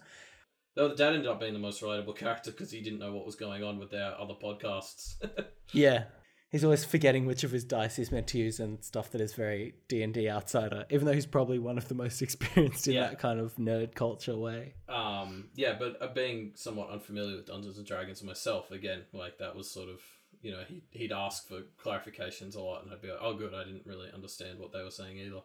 Though 0.74 0.88
the 0.88 0.94
dad 0.96 1.12
ended 1.12 1.26
up 1.28 1.38
being 1.38 1.52
the 1.52 1.58
most 1.58 1.82
relatable 1.82 2.16
character 2.16 2.50
because 2.50 2.70
he 2.70 2.80
didn't 2.80 2.98
know 3.00 3.12
what 3.12 3.26
was 3.26 3.34
going 3.36 3.62
on 3.62 3.78
with 3.78 3.90
their 3.90 4.18
other 4.18 4.34
podcasts. 4.42 5.14
Yeah, 5.74 6.04
he's 6.52 6.62
always 6.62 6.84
forgetting 6.84 7.26
which 7.26 7.42
of 7.42 7.50
his 7.50 7.64
dice 7.64 7.96
he's 7.96 8.12
meant 8.12 8.28
to 8.28 8.38
use 8.38 8.60
and 8.60 8.84
stuff 8.84 9.10
that 9.10 9.20
is 9.20 9.34
very 9.34 9.74
D 9.88 10.02
and 10.04 10.14
D 10.14 10.28
outsider. 10.30 10.84
Even 10.90 11.06
though 11.06 11.12
he's 11.14 11.26
probably 11.26 11.58
one 11.58 11.78
of 11.78 11.88
the 11.88 11.94
most 11.96 12.22
experienced 12.26 12.86
in 12.86 12.94
Yeah. 12.94 13.08
that 13.08 13.18
kind 13.18 13.40
of 13.40 13.56
nerd 13.56 13.94
culture 13.94 14.36
way. 14.36 14.74
um, 14.88 15.48
yeah, 15.56 15.74
but 15.78 15.96
uh, 16.00 16.06
being 16.12 16.52
somewhat 16.54 16.90
unfamiliar 16.90 17.36
with 17.36 17.46
Dungeons 17.46 17.78
and 17.78 17.86
Dragons 17.86 18.22
myself, 18.22 18.70
again, 18.70 19.02
like 19.12 19.38
that 19.38 19.56
was 19.56 19.68
sort 19.70 19.88
of 19.88 20.00
you 20.42 20.52
know 20.52 20.62
he 20.68 20.82
he'd 20.90 21.12
ask 21.12 21.48
for 21.48 21.62
clarifications 21.82 22.54
a 22.56 22.60
lot, 22.60 22.84
and 22.84 22.92
I'd 22.92 23.00
be 23.02 23.08
like, 23.08 23.18
oh, 23.20 23.34
good, 23.34 23.54
I 23.54 23.64
didn't 23.64 23.86
really 23.86 24.08
understand 24.14 24.58
what 24.60 24.72
they 24.72 24.82
were 24.82 24.90
saying 24.90 25.18
either. 25.18 25.40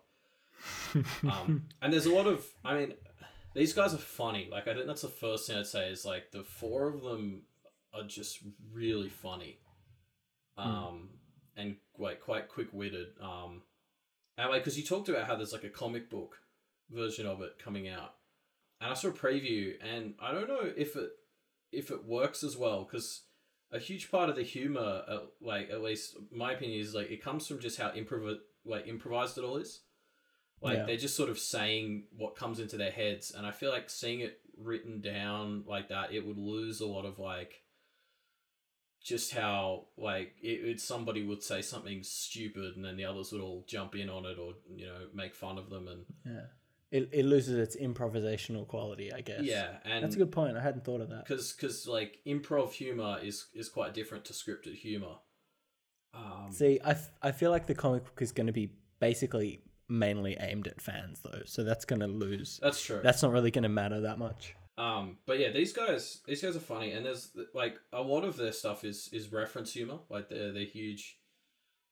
um, 1.30 1.64
and 1.82 1.94
there's 1.94 2.08
a 2.08 2.14
lot 2.14 2.26
of, 2.26 2.44
I 2.66 2.74
mean, 2.76 2.94
these 3.54 3.74
guys 3.74 3.94
are 3.94 3.98
funny. 4.00 4.48
Like 4.52 4.68
I 4.68 4.74
think 4.74 4.88
that's 4.88 5.04
the 5.04 5.08
first 5.08 5.48
thing 5.48 5.58
I'd 5.58 5.68
say 5.68 5.90
is 5.90 6.04
like 6.06 6.32
the 6.32 6.44
four 6.44 6.88
of 6.88 7.02
them 7.04 7.44
are 7.94 8.04
just 8.04 8.40
really 8.74 9.10
funny, 9.10 9.60
um, 10.58 11.10
and 11.56 11.76
like 11.98 12.22
quite 12.22 12.48
quick 12.50 12.68
witted. 12.72 13.08
Um, 13.22 13.64
and 14.38 14.50
like 14.50 14.62
because 14.64 14.78
you 14.78 14.84
talked 14.86 15.10
about 15.10 15.28
how 15.28 15.36
there's 15.36 15.54
like 15.54 15.64
a 15.64 15.70
comic 15.70 16.10
book 16.10 16.38
version 16.90 17.26
of 17.26 17.42
it 17.42 17.60
coming 17.64 17.88
out, 17.88 18.14
and 18.82 18.92
I 18.92 18.94
saw 18.94 19.10
a 19.10 19.12
preview, 19.12 19.74
and 19.82 20.14
I 20.22 20.32
don't 20.32 20.48
know 20.48 20.72
if 20.76 20.96
it 20.96 21.10
if 21.72 21.92
it 21.92 22.06
works 22.06 22.44
as 22.44 22.56
well 22.56 22.84
because 22.84 23.24
a 23.72 23.80
huge 23.80 24.10
part 24.10 24.30
of 24.30 24.36
the 24.36 24.44
humor, 24.44 25.04
uh, 25.08 25.18
like 25.42 25.70
at 25.70 25.82
least 25.82 26.16
my 26.32 26.54
opinion, 26.54 26.80
is 26.80 26.94
like 26.96 27.12
it 27.12 27.22
comes 27.24 27.48
from 27.48 27.60
just 27.60 27.78
how 27.80 27.90
improv 27.90 28.38
like 28.66 28.88
improvised 28.88 29.38
it 29.38 29.44
all 29.44 29.58
is. 29.58 29.82
Like 30.62 30.78
Yeah. 30.78 30.86
they're 30.86 30.98
just 30.98 31.16
sort 31.16 31.30
of 31.30 31.38
saying 31.38 32.06
what 32.16 32.36
comes 32.36 32.60
into 32.60 32.78
their 32.78 32.92
heads, 32.92 33.32
and 33.32 33.46
I 33.46 33.52
feel 33.52 33.72
like 33.72 33.90
seeing 33.90 34.22
it 34.22 34.40
written 34.58 35.02
down 35.02 35.64
like 35.68 35.90
that, 35.90 36.14
it 36.14 36.26
would 36.26 36.38
lose 36.38 36.80
a 36.82 36.88
lot 36.88 37.06
of 37.06 37.20
like 37.20 37.62
just 39.08 39.34
how 39.34 39.86
like 39.98 40.34
it, 40.42 40.60
it 40.72 40.80
somebody 40.82 41.24
would 41.24 41.42
say 41.42 41.62
something 41.62 42.04
stupid 42.04 42.76
and 42.76 42.84
then 42.84 42.98
the 42.98 43.06
others 43.06 43.32
would 43.32 43.42
all 43.42 43.64
jump 43.68 43.96
in 43.96 44.10
on 44.10 44.26
it 44.26 44.38
or 44.38 44.52
you 44.76 44.86
know 44.86 45.00
make 45.14 45.34
fun 45.34 45.58
of 45.58 45.70
them 45.70 45.88
and 45.88 46.06
Yeah, 46.26 46.46
it 46.92 47.10
it 47.14 47.26
loses 47.26 47.56
its 47.58 47.76
improvisational 47.78 48.68
quality, 48.68 49.14
I 49.14 49.22
guess. 49.22 49.44
yeah 49.44 49.78
and 49.86 50.04
that's 50.04 50.16
a 50.16 50.20
good 50.20 50.32
point. 50.34 50.58
I 50.58 50.62
hadn't 50.62 50.84
thought 50.84 51.02
of 51.02 51.10
that. 51.10 51.24
because 51.26 51.54
because 51.54 51.88
like 51.88 52.20
improv 52.28 52.72
humor 52.74 53.18
is 53.24 53.48
is 53.54 53.70
quite 53.70 53.94
different 53.94 54.26
to 54.26 54.34
scripted 54.34 54.76
humor 54.76 55.16
um 56.14 56.50
See, 56.52 56.80
I, 56.84 56.92
f- 56.92 57.12
I 57.22 57.32
feel 57.32 57.52
like 57.52 57.66
the 57.68 57.76
comic 57.76 58.04
book 58.06 58.22
is 58.22 58.32
going 58.32 58.48
to 58.48 58.54
be 58.54 58.72
basically 59.00 59.62
mainly 59.90 60.36
aimed 60.40 60.68
at 60.68 60.82
fans, 60.82 61.20
though. 61.24 61.42
So 61.46 61.64
that's 61.64 61.86
going 61.86 62.00
to 62.02 62.08
lose. 62.08 62.60
that's 62.62 62.82
true 62.84 63.00
That's 63.04 63.22
not 63.24 63.32
really 63.32 63.52
going 63.52 63.64
to 63.64 63.70
matter 63.70 64.02
that 64.02 64.18
much. 64.20 64.56
Um 64.78 65.18
but 65.26 65.40
yeah 65.40 65.52
these 65.52 65.74
guys 65.74 66.20
these 66.28 66.42
guys 66.42 66.56
are 66.56 66.60
funny 66.60 66.92
and 66.92 67.06
there's 67.06 67.32
like 67.54 67.80
a 67.94 68.02
lot 68.02 68.24
of 68.24 68.38
their 68.38 68.52
stuff 68.52 68.84
is 68.84 69.10
is 69.12 69.32
reference 69.32 69.74
humor. 69.74 70.00
Like 70.10 70.30
they're 70.30 70.52
they're 70.52 70.66
huge 70.66 71.18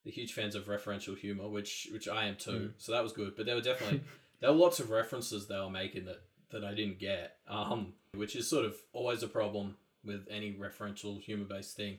they're 0.03 0.13
huge 0.13 0.33
fans 0.33 0.53
of 0.55 0.65
referential 0.65 1.17
humor 1.17 1.47
which 1.49 1.87
which 1.91 2.07
i 2.07 2.25
am 2.25 2.35
too 2.35 2.73
so 2.77 2.91
that 2.91 3.01
was 3.03 3.11
good. 3.13 3.35
But 3.35 3.45
there 3.47 3.55
were 3.55 3.61
definitely 3.61 4.01
there 4.39 4.51
were 4.51 4.57
lots 4.57 4.79
of 4.79 4.91
references 4.91 5.47
they 5.47 5.57
were 5.59 5.69
making 5.69 6.05
that 6.05 6.21
that 6.51 6.63
i 6.63 6.73
didn't 6.75 6.99
get 6.99 7.37
um 7.47 7.93
which 8.13 8.35
is 8.35 8.47
sort 8.47 8.65
of 8.65 8.75
always 8.93 9.23
a 9.23 9.27
problem 9.27 9.75
with 10.03 10.27
any 10.29 10.53
referential 10.53 11.19
humor 11.19 11.45
based 11.45 11.75
thing. 11.75 11.97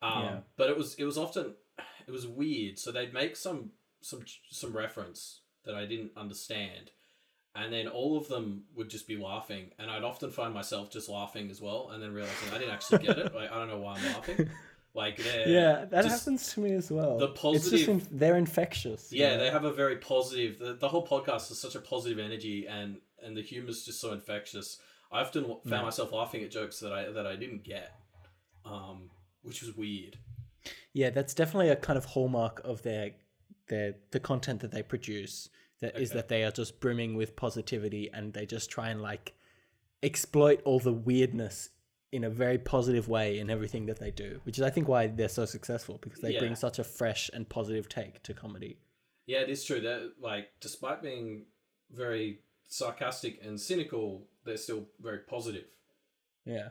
Um, 0.00 0.22
Yeah. 0.24 0.36
But 0.56 0.70
it 0.70 0.76
was 0.78 0.94
it 0.94 1.04
was 1.04 1.18
often 1.18 1.54
it 2.06 2.10
was 2.10 2.26
weird. 2.26 2.78
So 2.78 2.90
they'd 2.90 3.12
make 3.12 3.36
some 3.36 3.72
some 4.00 4.24
some 4.50 4.72
reference 4.74 5.42
that 5.64 5.74
I 5.74 5.84
didn't 5.84 6.12
understand, 6.16 6.92
and 7.60 7.72
then 7.72 7.88
all 7.88 8.16
of 8.16 8.28
them 8.28 8.64
would 8.76 8.88
just 8.88 9.06
be 9.08 9.16
laughing, 9.16 9.70
and 9.78 9.90
I'd 9.90 10.04
often 10.04 10.30
find 10.30 10.54
myself 10.54 10.90
just 10.90 11.08
laughing 11.08 11.50
as 11.50 11.60
well, 11.60 11.90
and 11.92 12.02
then 12.02 12.12
realizing 12.12 12.50
I 12.54 12.58
didn't 12.58 12.74
actually 12.74 13.04
get 13.06 13.18
it. 13.18 13.34
Like 13.34 13.50
I 13.52 13.54
don't 13.56 13.68
know 13.68 13.78
why 13.78 13.96
I'm 13.96 14.04
laughing. 14.14 14.48
Like 14.94 15.16
they're 15.18 15.48
yeah, 15.58 15.84
that 15.86 16.04
happens 16.06 16.52
to 16.54 16.60
me 16.60 16.72
as 16.72 16.90
well. 16.90 17.18
the 17.18 17.26
It's 17.26 17.34
just 17.34 17.42
positive- 17.42 17.88
inf- 17.88 18.08
they're 18.10 18.36
infectious. 18.36 19.12
you 19.12 19.20
Yeah, 19.22 19.36
they 19.36 19.50
have 19.50 19.64
a 19.64 19.72
very 19.72 19.96
positive. 19.96 20.58
The, 20.58 20.74
the 20.74 20.88
whole 20.88 21.06
podcast 21.06 21.50
is 21.50 21.60
such 21.60 21.74
a 21.74 21.80
positive 21.80 22.18
energy, 22.18 22.66
and 22.66 22.98
and 23.22 23.36
the 23.36 23.42
humor 23.42 23.68
is 23.70 23.84
just 23.84 24.00
so 24.00 24.12
infectious. 24.12 24.78
I 25.10 25.20
often 25.20 25.44
found 25.44 25.60
Yeah. 25.64 25.82
myself 25.82 26.12
laughing 26.12 26.42
at 26.44 26.50
jokes 26.50 26.80
that 26.80 26.92
I 26.92 27.10
that 27.10 27.26
I 27.26 27.36
didn't 27.36 27.64
get, 27.64 27.92
um, 28.64 29.10
which 29.42 29.62
was 29.62 29.76
weird. 29.76 30.16
Yeah, 30.92 31.10
that's 31.10 31.34
definitely 31.34 31.68
a 31.70 31.76
kind 31.76 31.96
of 31.96 32.04
hallmark 32.06 32.60
of 32.64 32.82
their 32.82 33.12
their 33.68 33.94
the 34.10 34.20
content 34.20 34.60
that 34.60 34.70
they 34.70 34.82
produce. 34.82 35.48
That 35.80 35.96
is 35.96 36.10
Okay. 36.10 36.18
that 36.18 36.28
they 36.28 36.44
are 36.44 36.50
just 36.50 36.80
brimming 36.80 37.14
with 37.16 37.36
positivity 37.36 38.10
and 38.12 38.32
they 38.32 38.46
just 38.46 38.68
try 38.70 38.90
and 38.90 39.00
like 39.00 39.34
exploit 40.02 40.60
all 40.64 40.80
the 40.80 40.92
weirdness 40.92 41.70
in 42.10 42.24
a 42.24 42.30
very 42.30 42.58
positive 42.58 43.06
way 43.08 43.38
in 43.38 43.50
everything 43.50 43.86
that 43.86 43.98
they 44.00 44.10
do, 44.10 44.40
which 44.44 44.58
is 44.58 44.62
I 44.62 44.70
think 44.70 44.88
why 44.88 45.06
they're 45.08 45.28
so 45.28 45.44
successful 45.44 45.98
because 46.00 46.20
they 46.20 46.32
Yeah. 46.32 46.40
bring 46.40 46.56
such 46.56 46.78
a 46.78 46.84
fresh 46.84 47.28
and 47.32 47.48
positive 47.48 47.88
take 47.88 48.22
to 48.24 48.34
comedy. 48.34 48.78
Yeah, 49.26 49.40
it 49.40 49.50
is 49.50 49.64
true 49.64 49.80
that 49.82 50.14
like 50.20 50.48
despite 50.60 51.02
being 51.02 51.46
very 51.90 52.42
sarcastic 52.66 53.38
and 53.44 53.60
cynical, 53.60 54.26
they're 54.44 54.56
still 54.56 54.88
very 55.00 55.18
positive. 55.20 55.66
Yeah. 56.44 56.70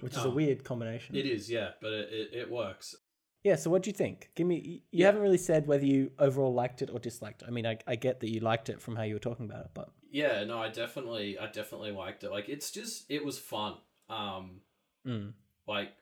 Which 0.00 0.12
is 0.16 0.24
a 0.24 0.28
Oh. 0.28 0.34
weird 0.34 0.64
combination. 0.64 1.14
It 1.16 1.26
is, 1.26 1.50
yeah, 1.50 1.72
but 1.80 1.92
it, 1.92 2.12
it, 2.12 2.34
it 2.34 2.50
works. 2.50 2.94
Yeah, 3.44 3.56
so 3.56 3.70
what 3.70 3.82
do 3.82 3.90
you 3.90 3.94
think? 3.94 4.30
Give 4.34 4.46
me 4.46 4.82
you 4.92 5.00
Yeah. 5.00 5.06
haven't 5.06 5.22
really 5.22 5.38
said 5.38 5.66
whether 5.66 5.84
you 5.84 6.12
overall 6.18 6.54
liked 6.54 6.80
it 6.82 6.90
or 6.90 6.98
disliked 7.00 7.42
it. 7.42 7.48
I 7.48 7.50
mean, 7.50 7.66
I, 7.66 7.78
I 7.86 7.96
get 7.96 8.20
that 8.20 8.30
you 8.30 8.40
liked 8.40 8.68
it 8.68 8.80
from 8.80 8.94
how 8.96 9.02
you 9.02 9.14
were 9.14 9.20
talking 9.20 9.46
about 9.46 9.64
it, 9.64 9.70
but 9.74 9.90
Yeah, 10.10 10.44
no, 10.44 10.58
I 10.58 10.68
definitely 10.68 11.38
I 11.38 11.46
definitely 11.46 11.90
liked 11.92 12.22
it. 12.24 12.30
Like 12.30 12.48
it's 12.48 12.70
just 12.70 13.10
it 13.10 13.24
was 13.24 13.38
fun. 13.38 13.74
Um, 14.08 14.60
mm, 15.06 15.32
like 15.66 15.92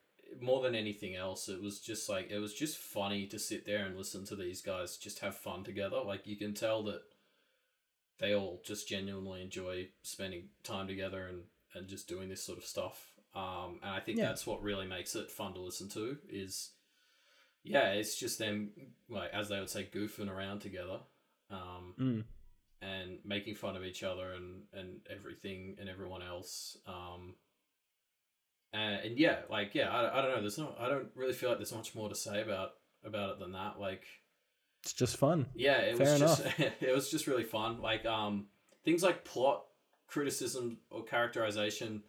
more 0.40 0.62
than 0.62 0.74
anything 0.76 1.16
else 1.16 1.48
it 1.48 1.60
was 1.60 1.80
just 1.80 2.08
like 2.08 2.30
it 2.30 2.38
was 2.38 2.54
just 2.54 2.78
funny 2.78 3.26
to 3.26 3.38
sit 3.38 3.66
there 3.66 3.84
and 3.84 3.96
listen 3.96 4.24
to 4.24 4.36
these 4.36 4.62
guys 4.62 4.96
just 4.96 5.18
have 5.18 5.36
fun 5.36 5.64
together 5.64 6.00
like 6.06 6.24
you 6.24 6.36
can 6.36 6.54
tell 6.54 6.84
that 6.84 7.02
they 8.20 8.34
all 8.34 8.60
just 8.64 8.88
genuinely 8.88 9.42
enjoy 9.42 9.88
spending 10.02 10.44
time 10.62 10.86
together 10.86 11.26
and 11.26 11.42
and 11.74 11.88
just 11.88 12.08
doing 12.08 12.28
this 12.28 12.42
sort 12.44 12.58
of 12.58 12.64
stuff 12.64 13.12
um 13.34 13.80
and 13.82 13.90
i 13.92 13.98
think 14.00 14.18
Yeah. 14.18 14.26
that's 14.26 14.46
what 14.46 14.62
really 14.62 14.86
makes 14.86 15.14
it 15.16 15.30
fun 15.30 15.52
to 15.54 15.60
listen 15.60 15.88
to 15.90 16.18
is 16.28 16.70
yeah 17.64 17.90
it's 17.90 18.16
just 18.16 18.38
them 18.38 18.70
like 19.08 19.30
as 19.32 19.48
they 19.48 19.58
would 19.58 19.68
say 19.68 19.88
goofing 19.92 20.30
around 20.30 20.60
together 20.60 21.00
um 21.50 21.94
mm. 21.98 22.24
and 22.82 23.18
making 23.24 23.54
fun 23.54 23.76
of 23.76 23.84
each 23.84 24.02
other 24.02 24.32
and 24.32 24.62
and 24.72 25.00
everything 25.10 25.76
and 25.78 25.88
everyone 25.88 26.22
else 26.22 26.78
um 26.86 27.34
and, 28.72 29.04
and 29.04 29.18
yeah 29.18 29.38
like 29.50 29.74
yeah 29.74 29.90
I, 29.90 30.18
I 30.18 30.22
don't 30.22 30.34
know 30.34 30.40
there's 30.40 30.58
not. 30.58 30.76
i 30.80 30.88
don't 30.88 31.08
really 31.14 31.32
feel 31.32 31.50
like 31.50 31.58
there's 31.58 31.74
much 31.74 31.94
more 31.94 32.08
to 32.08 32.14
say 32.14 32.40
about 32.40 32.70
about 33.04 33.30
it 33.30 33.38
than 33.40 33.52
that 33.52 33.78
like 33.78 34.04
it's 34.82 34.92
just 34.94 35.18
fun. 35.18 35.46
yeah 35.54 35.78
it 35.78 35.98
Fair 35.98 36.12
was 36.12 36.20
just 36.20 36.42
it 36.58 36.94
was 36.94 37.10
just 37.10 37.26
really 37.26 37.44
fun 37.44 37.80
like 37.82 38.06
um 38.06 38.46
things 38.84 39.02
like 39.02 39.24
plot 39.24 39.64
criticism 40.06 40.78
or 40.90 41.04
characterization 41.04 42.02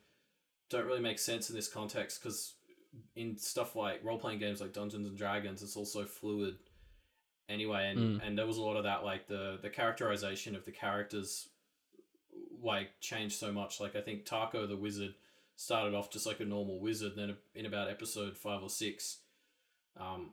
don't 0.69 0.85
really 0.85 1.01
make 1.01 1.19
sense 1.19 1.49
in 1.49 1.55
this 1.55 1.67
context 1.67 2.21
because 2.21 2.55
in 3.15 3.37
stuff 3.37 3.75
like 3.75 4.03
role-playing 4.03 4.39
games 4.39 4.59
like 4.61 4.73
dungeons 4.73 5.07
and 5.07 5.17
dragons 5.17 5.61
it's 5.63 5.77
also 5.77 6.03
fluid 6.05 6.55
anyway 7.49 7.89
and 7.89 7.99
Mm. 8.21 8.27
and 8.27 8.37
there 8.37 8.45
was 8.47 8.57
a 8.57 8.61
lot 8.61 8.75
of 8.77 8.83
that 8.83 9.03
like 9.03 9.27
the 9.27 9.59
the 9.61 9.69
characterization 9.69 10.55
of 10.55 10.65
the 10.65 10.71
characters 10.71 11.49
like 12.61 12.89
changed 12.99 13.35
so 13.35 13.51
much 13.51 13.79
like 13.79 13.95
i 13.95 14.01
think 14.01 14.25
Taako 14.25 14.67
the 14.67 14.77
wizard 14.77 15.13
started 15.55 15.93
off 15.95 16.09
just 16.11 16.25
like 16.25 16.39
a 16.39 16.45
normal 16.45 16.79
wizard 16.79 17.13
then 17.15 17.35
in 17.55 17.65
about 17.65 17.89
episode 17.89 18.37
five 18.37 18.61
or 18.61 18.69
six 18.69 19.19
um 19.97 20.31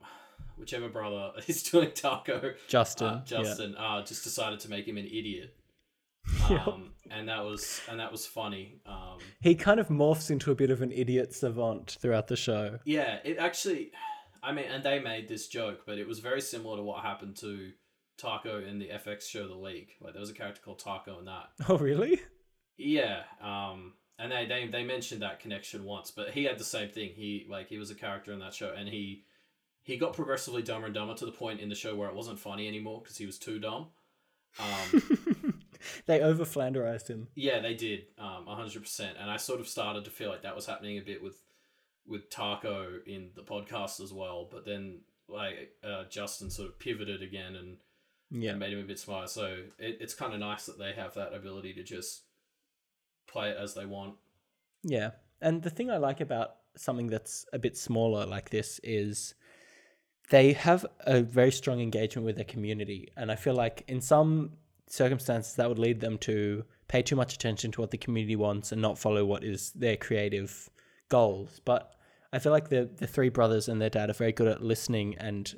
whichever 0.57 0.89
brother 0.89 1.33
is 1.47 1.63
doing 1.63 1.91
Taako 1.91 2.55
Justin. 2.69 3.07
uh, 3.09 3.25
Justin 3.25 3.75
uh, 3.77 4.03
just 4.05 4.25
decided 4.25 4.61
to 4.61 4.71
make 4.71 4.87
him 4.87 4.97
an 4.97 5.07
idiot, 5.07 5.57
um, 6.51 6.88
and 7.11 7.29
that 7.29 7.45
was 7.45 7.81
and 7.89 7.99
that 8.01 8.11
was 8.13 8.27
funny. 8.27 8.81
Um, 8.87 9.19
He 9.41 9.55
kind 9.55 9.81
of 9.81 9.89
morphs 9.89 10.31
into 10.31 10.51
a 10.51 10.55
bit 10.55 10.71
of 10.71 10.83
an 10.83 10.93
idiot 10.93 11.35
savant 11.35 11.97
throughout 12.01 12.29
the 12.29 12.37
show. 12.37 12.79
yeah, 12.85 13.19
it 13.25 13.39
actually, 13.39 13.93
I 14.43 14.53
mean, 14.53 14.67
and 14.67 14.83
they 14.85 14.99
made 15.01 15.29
this 15.29 15.49
joke, 15.49 15.81
but 15.87 15.99
it 15.99 16.07
was 16.07 16.19
very 16.21 16.41
similar 16.41 16.77
to 16.77 16.83
what 16.83 17.05
happened 17.05 17.37
to 17.39 17.73
Taco 18.19 18.61
in 18.61 18.79
the 18.79 18.89
FX 18.89 19.23
show 19.29 19.47
The 19.47 19.55
League. 19.55 19.91
Like 20.01 20.13
there 20.13 20.21
was 20.21 20.31
a 20.31 20.35
character 20.35 20.61
called 20.65 20.79
Taco 20.81 21.19
in 21.19 21.25
that. 21.27 21.51
Oh, 21.69 21.79
really? 21.79 22.21
Yeah, 22.77 23.23
um, 23.43 23.95
and 24.19 24.31
they, 24.33 24.47
they 24.47 24.67
they 24.69 24.85
mentioned 24.85 25.23
that 25.23 25.41
connection 25.41 25.85
once, 25.85 26.11
but 26.11 26.31
he 26.31 26.45
had 26.45 26.59
the 26.59 26.65
same 26.65 26.89
thing. 26.91 27.11
He 27.15 27.47
like 27.49 27.69
he 27.69 27.79
was 27.79 27.91
a 27.91 27.95
character 27.95 28.33
in 28.33 28.39
that 28.41 28.55
show, 28.55 28.73
and 28.77 28.89
he 28.89 29.25
he 29.83 29.97
got 29.97 30.13
progressively 30.13 30.63
dumber 30.63 30.87
and 30.87 30.95
dumber 30.95 31.15
to 31.15 31.25
the 31.27 31.33
point 31.33 31.61
in 31.61 31.69
the 31.69 31.75
show 31.75 31.95
where 31.97 32.09
it 32.09 32.15
wasn't 32.15 32.39
funny 32.39 32.69
anymore 32.69 33.01
because 33.03 33.17
he 33.17 33.27
was 33.27 33.39
too 33.39 33.59
dumb. 33.59 33.87
Um, 34.61 35.03
they 36.07 36.21
over 36.21 36.45
Flanderized 36.45 37.09
him. 37.09 37.29
Yeah, 37.35 37.61
they 37.61 37.75
did, 37.75 38.07
um, 38.19 38.47
hundred 38.47 38.83
percent. 38.83 39.17
And 39.21 39.31
I 39.31 39.37
sort 39.37 39.61
of 39.61 39.69
started 39.69 40.05
to 40.05 40.11
feel 40.11 40.29
like 40.31 40.43
that 40.43 40.57
was 40.57 40.67
happening 40.67 40.99
a 40.99 41.03
bit 41.03 41.23
with 41.23 41.37
with 42.07 42.31
Taako 42.31 43.07
in 43.07 43.31
the 43.35 43.43
podcast 43.43 44.01
as 44.01 44.13
well. 44.13 44.49
But 44.51 44.65
then, 44.65 45.01
like 45.29 45.73
uh, 45.85 46.05
Justin 46.09 46.51
sort 46.51 46.69
of 46.69 46.79
pivoted 46.79 47.23
again 47.23 47.55
and, 47.57 47.77
Yeah. 48.31 48.53
and 48.53 48.59
made 48.61 48.73
him 48.73 48.81
a 48.81 48.85
bit 48.87 48.99
smarter. 48.99 49.29
So 49.29 49.47
it, 49.79 49.99
it's 50.01 50.15
kind 50.15 50.33
of 50.33 50.41
nice 50.41 50.65
that 50.67 50.79
they 50.79 50.93
have 50.93 51.15
that 51.15 51.35
ability 51.35 51.75
to 51.75 51.83
just 51.83 52.23
play 53.27 53.51
it 53.51 53.59
as 53.59 53.75
they 53.75 53.85
want. 53.85 54.15
Yeah. 54.83 55.11
And 55.43 55.63
the 55.63 55.69
thing 55.71 55.91
I 55.91 55.99
like 55.99 56.21
about 56.23 56.57
something 56.77 57.09
that's 57.09 57.45
a 57.53 57.59
bit 57.59 57.77
smaller 57.77 58.25
like 58.25 58.49
this 58.51 58.81
is 58.83 59.35
they 60.31 60.53
have 60.55 60.87
a 61.01 61.21
very 61.21 61.53
strong 61.53 61.81
engagement 61.81 62.25
with 62.25 62.37
their 62.37 62.45
community. 62.45 63.09
And 63.17 63.31
I 63.31 63.37
feel 63.37 63.55
like 63.55 63.85
in 63.87 64.01
some 64.01 64.53
circumstances 64.89 65.55
that 65.57 65.69
would 65.69 65.79
lead 65.79 66.01
them 66.01 66.19
to 66.19 66.65
pay 66.89 67.03
too 67.03 67.17
much 67.17 67.35
attention 67.35 67.71
to 67.73 67.81
what 67.81 67.91
the 67.91 67.99
community 67.99 68.37
wants 68.37 68.73
and 68.73 68.81
not 68.81 68.99
follow 68.99 69.25
what 69.25 69.45
is 69.45 69.71
their 69.73 69.97
creative 69.97 70.71
goals. 71.09 71.61
But 71.65 71.93
I 72.33 72.39
feel 72.39 72.53
like 72.53 72.69
the 72.69 72.89
the 72.97 73.07
three 73.07 73.29
brothers 73.29 73.69
and 73.69 73.81
their 73.81 73.91
dad 73.91 74.11
are 74.11 74.15
very 74.15 74.33
good 74.33 74.49
at 74.49 74.63
listening 74.63 75.17
and 75.19 75.55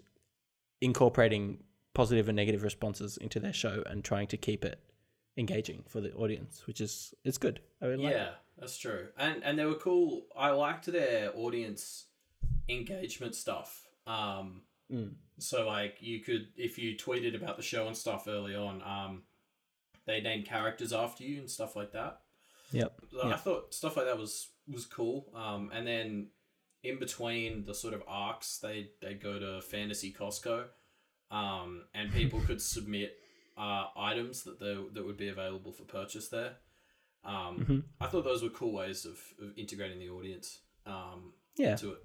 incorporating 0.81 1.59
positive 1.95 2.29
and 2.29 2.37
negative 2.37 2.63
responses 2.63 3.17
into 3.17 3.41
their 3.41 3.53
show 3.53 3.83
and 3.87 4.05
trying 4.05 4.27
to 4.29 4.37
keep 4.37 4.65
it 4.65 4.81
engaging 5.37 5.85
for 5.89 6.01
the 6.01 6.13
audience, 6.13 6.67
which 6.67 6.81
is 6.81 7.15
it's 7.25 7.39
good. 7.39 7.61
I 7.83 7.87
really 7.87 8.05
like 8.05 8.15
it. 8.15 8.17
yeah, 8.17 8.31
that's 8.59 8.79
true. 8.79 9.09
And 9.19 9.43
and 9.45 9.59
they 9.59 9.65
were 9.65 9.75
cool. 9.75 10.27
I 10.37 10.51
liked 10.51 10.87
their 10.87 11.31
audience 11.37 12.07
engagement 12.69 13.35
stuff. 13.35 13.87
Um, 14.07 14.63
Mm. 14.93 15.15
So 15.39 15.67
like 15.67 15.97
you 16.01 16.21
could 16.21 16.49
if 16.57 16.79
you 16.79 16.97
tweeted 16.97 17.35
about 17.35 17.57
the 17.57 17.63
show 17.63 17.87
and 17.87 17.97
stuff 17.97 18.27
early 18.29 18.55
on, 18.55 18.83
um, 18.83 19.23
they 20.07 20.21
named 20.21 20.47
characters 20.47 20.93
after 20.93 21.25
you 21.25 21.39
and 21.41 21.51
stuff 21.51 21.77
like 21.77 21.93
that. 21.93 22.21
Yep. 22.73 23.01
So 23.13 23.23
I 23.31 23.37
thought 23.37 23.75
stuff 23.75 23.97
like 23.97 24.07
that 24.07 24.19
was 24.19 24.49
was 24.69 24.87
cool. 24.87 25.27
Um, 25.35 25.71
and 25.73 25.87
then 25.87 26.29
in 26.83 26.99
between 26.99 27.65
the 27.65 27.75
sort 27.75 27.95
of 27.95 28.03
arcs, 28.07 28.59
they 28.59 28.91
they 29.01 29.15
go 29.15 29.39
to 29.39 29.61
Fantasy 29.63 30.13
Costco, 30.13 30.65
um, 31.31 31.85
and 31.95 32.13
people 32.13 32.41
could 32.41 32.61
submit 32.77 33.17
uh, 33.57 33.87
items 33.97 34.43
that 34.45 34.59
they, 34.59 34.77
that 34.93 35.05
would 35.05 35.17
be 35.19 35.29
available 35.29 35.73
for 35.73 35.85
purchase 35.85 36.29
there. 36.29 36.57
Um, 37.25 37.59
Mhm. 37.59 37.85
I 38.01 38.07
thought 38.07 38.25
those 38.25 38.43
were 38.43 38.49
cool 38.49 38.73
ways 38.73 39.05
of, 39.05 39.19
of 39.43 39.59
integrating 39.59 39.99
the 39.99 40.09
audience 40.09 40.61
um, 40.87 41.35
Yeah. 41.57 41.73
into 41.73 41.93
it. 41.93 41.99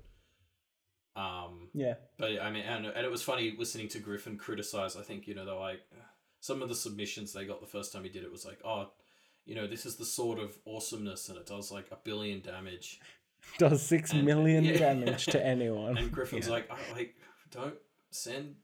Um, 1.16 1.70
Yeah. 1.74 1.96
but 2.18 2.42
I 2.42 2.52
mean, 2.52 2.64
and, 2.64 2.86
and 2.86 3.06
it 3.06 3.12
was 3.12 3.22
funny 3.24 3.56
listening 3.58 3.88
to 3.90 4.00
Griffin 4.00 4.38
criticize. 4.38 4.96
I 4.98 5.02
think 5.02 5.28
you 5.28 5.36
know 5.36 5.46
they're 5.46 5.56
like 5.56 5.82
some 6.42 6.62
of 6.62 6.70
the 6.70 6.76
submissions 6.76 7.34
they 7.34 7.46
got 7.46 7.62
the 7.62 7.68
first 7.68 7.92
time 7.94 8.04
he 8.04 8.10
did 8.10 8.24
it 8.24 8.32
was 8.32 8.46
like, 8.46 8.60
oh, 8.66 8.90
you 9.46 9.56
know, 9.56 9.66
this 9.68 9.86
is 9.86 9.96
the 9.96 10.06
sort 10.06 10.40
of 10.40 10.58
awesomeness, 10.68 11.30
and 11.30 11.38
it 11.38 11.46
does 11.46 11.72
like 11.72 11.86
a 11.92 11.98
billion 12.04 12.42
damage. 12.42 13.00
Does 13.60 13.84
six 13.84 14.12
And- 14.12 14.26
million 14.26 14.64
yeah. 14.64 14.78
damage 14.78 15.28
to 15.28 15.46
anyone. 15.54 15.98
And 16.00 16.12
Griffin's 16.12 16.48
Yeah. 16.48 16.54
like, 16.54 16.68
oh, 16.72 16.78
like, 16.96 17.16
don't 17.52 17.76
send 18.10 18.56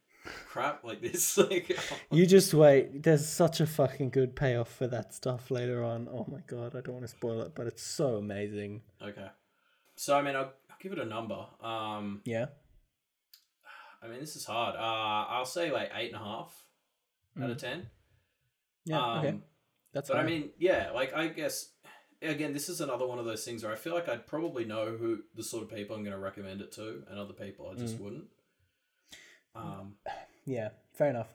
crap 0.47 0.83
like 0.83 1.01
this. 1.03 1.37
like, 1.37 1.77
You 2.11 2.25
just 2.25 2.51
wait. 2.53 3.03
There's 3.03 3.27
such 3.27 3.61
a 3.61 3.67
fucking 3.67 4.09
good 4.09 4.35
payoff 4.35 4.69
for 4.73 4.87
that 4.87 5.13
stuff 5.13 5.51
later 5.51 5.83
on. 5.83 6.07
Oh 6.11 6.25
my 6.31 6.39
god, 6.47 6.75
I 6.75 6.81
don't 6.81 6.95
want 6.95 7.05
to 7.05 7.11
spoil 7.15 7.41
it, 7.41 7.53
but 7.53 7.67
it's 7.67 7.83
so 7.83 8.15
amazing. 8.15 8.81
okay. 9.01 9.27
So 9.95 10.17
I 10.17 10.23
mean, 10.23 10.35
I'll 10.35 10.53
give 10.81 10.91
it 10.91 10.99
a 10.99 11.05
number. 11.05 11.45
Um, 11.61 12.21
Yeah. 12.25 12.47
I 14.03 14.07
mean, 14.07 14.19
this 14.19 14.35
is 14.35 14.45
hard. 14.45 14.75
Uh, 14.75 14.79
I'll 15.29 15.45
say 15.45 15.71
like 15.71 15.91
eight 15.95 16.11
and 16.11 16.19
a 16.21 16.23
half 16.25 16.51
out 17.41 17.51
of 17.51 17.57
ten. 17.57 17.87
Yeah. 18.85 18.99
Um, 18.99 19.19
okay. 19.19 19.37
That's 19.93 20.09
But 20.09 20.17
I 20.17 20.23
mean, 20.23 20.49
yeah, 20.57 20.89
like 20.91 21.13
I 21.13 21.27
guess 21.27 21.69
again, 22.21 22.53
this 22.53 22.67
is 22.69 22.81
another 22.81 23.05
one 23.05 23.19
of 23.19 23.25
those 23.25 23.43
things 23.45 23.63
where 23.63 23.71
I 23.71 23.75
feel 23.75 23.93
like 23.93 24.09
I'd 24.09 24.25
probably 24.25 24.65
know 24.65 24.95
who 24.97 25.19
the 25.35 25.43
sort 25.43 25.63
of 25.63 25.69
people 25.69 25.95
I'm 25.95 26.03
going 26.03 26.15
to 26.15 26.19
recommend 26.21 26.61
it 26.61 26.71
to, 26.73 27.03
and 27.09 27.19
other 27.19 27.33
people 27.33 27.69
I 27.69 27.75
just 27.79 27.99
wouldn't. 27.99 28.25
Um, 29.53 29.95
Yeah, 30.45 30.69
fair 30.93 31.09
enough. 31.09 31.27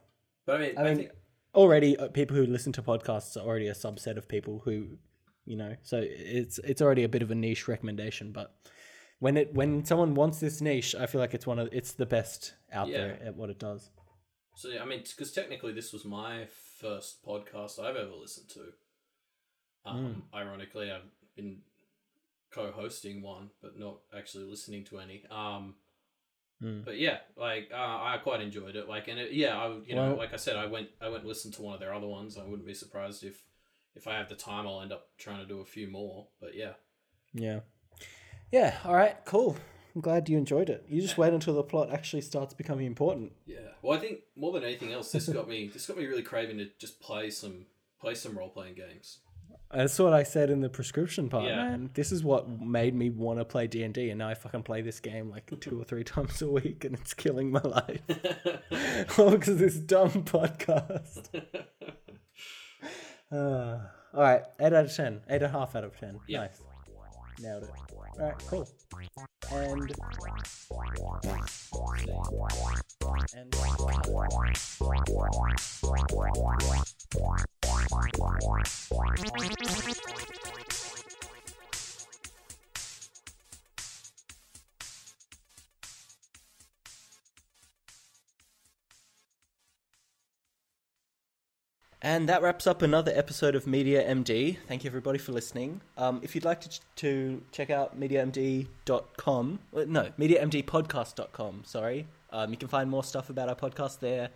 but 0.47 0.57
I 0.57 0.59
mean, 0.59 0.79
I 0.79 0.81
I, 0.81 0.85
mean, 0.85 0.97
think 0.97 1.11
already 1.55 1.97
uh, 1.97 2.09
people 2.09 2.37
who 2.37 2.47
listen 2.47 2.73
to 2.73 2.83
podcasts 2.83 3.37
are 3.37 3.47
already 3.47 3.69
a 3.69 3.75
subset 3.75 4.17
of 4.17 4.27
people 4.27 4.61
who, 4.65 4.99
you 5.45 5.57
know, 5.57 5.77
so 5.83 6.01
it's 6.03 6.59
it's 6.61 6.83
already 6.83 7.05
a 7.05 7.09
bit 7.09 7.23
of 7.23 7.31
a 7.31 7.35
niche 7.35 7.69
recommendation. 7.69 8.33
But 8.33 8.55
when 9.18 9.37
it 9.37 9.55
when 9.55 9.85
someone 9.85 10.14
wants 10.14 10.40
this 10.40 10.61
niche, 10.61 10.94
I 10.94 11.07
feel 11.07 11.20
like 11.20 11.35
it's 11.35 11.46
one 11.46 11.59
of 11.59 11.68
it's 11.72 11.92
the 11.92 12.07
best 12.07 12.55
out 12.72 12.88
there 12.88 13.18
at 13.24 13.37
what 13.37 13.50
it 13.50 13.59
does. 13.59 13.90
so. 14.57 14.68
Yeah, 14.68 14.83
I 14.83 14.87
mean, 14.87 15.00
because 15.09 15.33
technically, 15.33 15.72
this 15.72 15.92
was 15.92 16.05
my 16.05 16.46
first 16.81 17.24
podcast 17.24 17.79
I've 17.79 17.96
ever 17.96 18.11
listened 18.20 18.48
to. 18.50 18.61
Um, 19.85 20.24
Ironically, 20.35 20.90
I've 20.90 21.02
been 21.37 21.61
co-hosting 22.50 23.22
one, 23.22 23.50
but 23.62 23.79
not 23.79 23.98
actually 24.16 24.44
listening 24.44 24.85
to 24.87 24.98
any. 24.98 25.24
Um, 25.31 25.76
Mm. 26.62 26.87
but 26.87 26.98
yeah, 26.98 27.18
like 27.37 27.68
uh, 27.70 27.76
I 27.76 28.18
quite 28.22 28.40
enjoyed 28.40 28.76
it. 28.76 28.88
Like, 28.88 29.09
and 29.09 29.18
it, 29.20 29.33
yeah, 29.33 29.59
I 29.59 29.76
you 29.87 29.94
know, 29.94 30.09
Well- 30.09 30.16
like 30.16 30.33
I 30.33 30.37
said, 30.37 30.57
I 30.57 30.64
went 30.64 30.88
I 31.02 31.09
went 31.11 31.20
and 31.20 31.29
listened 31.29 31.52
to 31.55 31.62
one 31.62 31.74
of 31.74 31.81
their 31.81 31.92
other 31.92 32.07
ones. 32.07 32.38
I 32.38 32.44
wouldn't 32.44 32.64
be 32.66 32.72
surprised 32.72 33.22
if 33.24 33.42
if 33.94 34.07
I 34.07 34.14
have 34.16 34.31
the 34.31 34.37
time, 34.37 34.66
I'll 34.66 34.81
end 34.81 34.90
up 34.92 35.11
trying 35.18 35.40
to 35.40 35.46
do 35.46 35.61
a 35.61 35.66
few 35.66 35.87
more. 35.90 36.29
But 36.40 36.55
yeah, 36.55 36.72
Yeah, 37.35 37.61
yeah. 38.53 38.77
All 38.85 38.95
right, 38.95 39.17
cool. 39.25 39.57
I'm 39.95 40.01
glad 40.03 40.29
you 40.29 40.37
enjoyed 40.37 40.69
it. 40.69 40.85
You 40.89 41.01
just 41.01 41.17
wait 41.17 41.33
until 41.33 41.55
the 41.55 41.63
plot 41.63 41.91
actually 41.91 42.21
starts 42.23 42.53
becoming 42.55 42.87
important. 42.87 43.33
yeah. 43.47 43.57
Well, 43.83 43.97
I 43.97 44.01
think 44.01 44.21
more 44.37 44.53
than 44.53 44.65
anything 44.65 44.93
else, 44.93 45.13
this 45.13 45.29
got 45.29 45.49
me 45.49 45.69
this 45.69 45.87
got 45.87 45.97
me 45.97 46.07
really 46.07 46.23
craving 46.23 46.59
to 46.59 46.67
just 46.79 47.01
play 47.01 47.31
some 47.31 47.67
play 48.01 48.15
some 48.15 48.37
role 48.37 48.49
playing 48.51 48.75
games. 48.75 49.19
That's 49.73 49.99
what 49.99 50.13
I 50.13 50.23
said 50.23 50.51
in 50.51 50.61
the 50.61 50.69
prescription 50.69 51.29
part, 51.29 51.45
Yeah. 51.45 51.57
man. 51.57 51.91
This 51.95 52.13
is 52.13 52.23
what 52.23 52.49
made 52.49 52.95
me 52.95 53.11
want 53.11 53.39
to 53.41 53.45
play 53.45 53.67
D 53.67 53.83
and 53.85 53.93
D, 53.95 54.11
and 54.11 54.19
now 54.19 54.29
I 54.29 54.35
fucking 54.35 54.63
play 54.65 54.81
this 54.81 55.01
game 55.01 55.29
like 55.31 55.51
two 55.61 55.81
or 55.81 55.85
three 55.85 56.05
times 56.15 56.41
a 56.43 56.49
week, 56.51 56.85
and 56.85 56.95
it's 56.95 57.15
killing 57.15 57.51
my 57.51 57.61
life. 57.63 58.01
All 59.19 59.31
because 59.31 59.49
of 59.49 59.59
this 59.59 59.77
dumb 59.77 60.11
podcast. 60.25 61.29
Uh, 63.33 63.79
all 64.15 64.23
right, 64.23 64.43
eight 64.61 64.73
out 64.73 64.85
of 64.85 64.95
ten, 64.95 65.21
eight 65.29 65.37
and 65.37 65.45
a 65.47 65.49
half 65.49 65.75
out 65.75 65.83
of 65.83 65.99
ten. 65.99 66.21
Yeah. 66.29 66.43
Nice, 66.43 66.61
nailed 67.41 67.65
it. 67.65 67.71
All 68.18 68.26
right, 68.26 68.38
cool. 68.46 68.66
And 69.52 69.92
and 73.35 73.55
And 92.07 92.29
that 92.29 92.40
wraps 92.40 92.69
up 92.69 92.83
another 92.83 93.11
episode 93.12 93.57
of 93.57 93.66
Media 93.66 94.09
MD. 94.09 94.59
Thank 94.69 94.85
you 94.85 94.90
everybody 94.90 95.19
for 95.19 95.33
listening. 95.33 95.81
Um, 95.97 96.21
if 96.23 96.37
you'd 96.37 96.45
like 96.45 96.61
to, 96.61 96.81
to 96.99 97.42
check 97.51 97.69
out 97.69 97.99
MediaMD.com, 97.99 99.59
uh, 99.77 99.85
no, 99.88 100.12
MediaMDPodcast.com, 100.16 101.62
sorry. 101.64 102.07
Um, 102.31 102.53
you 102.53 102.59
can 102.59 102.69
find 102.69 102.88
more 102.88 103.03
stuff 103.03 103.29
about 103.29 103.49
our 103.49 103.57
podcast 103.57 103.99
there, 103.99 104.31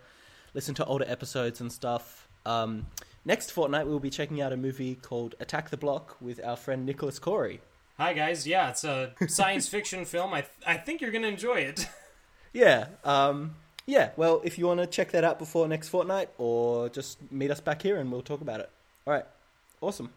listen 0.53 0.75
to 0.75 0.85
older 0.85 1.05
episodes 1.07 1.61
and 1.61 1.71
stuff. 1.71 2.27
Um, 2.45 2.87
next 3.23 3.53
fortnight, 3.53 3.87
we'll 3.87 3.99
be 3.99 4.09
checking 4.09 4.41
out 4.41 4.51
a 4.51 4.57
movie 4.57 4.95
called 4.95 5.35
Attack 5.39 5.69
the 5.69 5.77
Block 5.77 6.17
with 6.19 6.43
our 6.43 6.57
friend 6.57 6.85
Nicholas 6.85 7.19
Corey. 7.19 7.61
Hi 7.97 8.11
guys, 8.11 8.45
yeah, 8.45 8.71
it's 8.71 8.83
a 8.83 9.13
science 9.29 9.69
fiction 9.69 10.03
film. 10.03 10.33
I 10.33 10.41
th- 10.41 10.51
I 10.67 10.75
think 10.75 10.99
you're 10.99 11.11
gonna 11.11 11.29
enjoy 11.29 11.59
it. 11.59 11.87
Yeah, 12.53 12.87
um, 13.05 13.55
yeah. 13.85 14.11
Well, 14.15 14.41
if 14.43 14.57
you 14.57 14.67
want 14.67 14.79
to 14.79 14.87
check 14.87 15.11
that 15.11 15.23
out 15.23 15.39
before 15.39 15.67
next 15.67 15.89
fortnight, 15.89 16.29
or 16.37 16.89
just 16.89 17.19
meet 17.31 17.51
us 17.51 17.59
back 17.59 17.81
here 17.81 17.97
and 17.97 18.11
we'll 18.11 18.21
talk 18.21 18.41
about 18.41 18.59
it. 18.59 18.69
All 19.05 19.13
right, 19.13 19.25
awesome. 19.81 20.11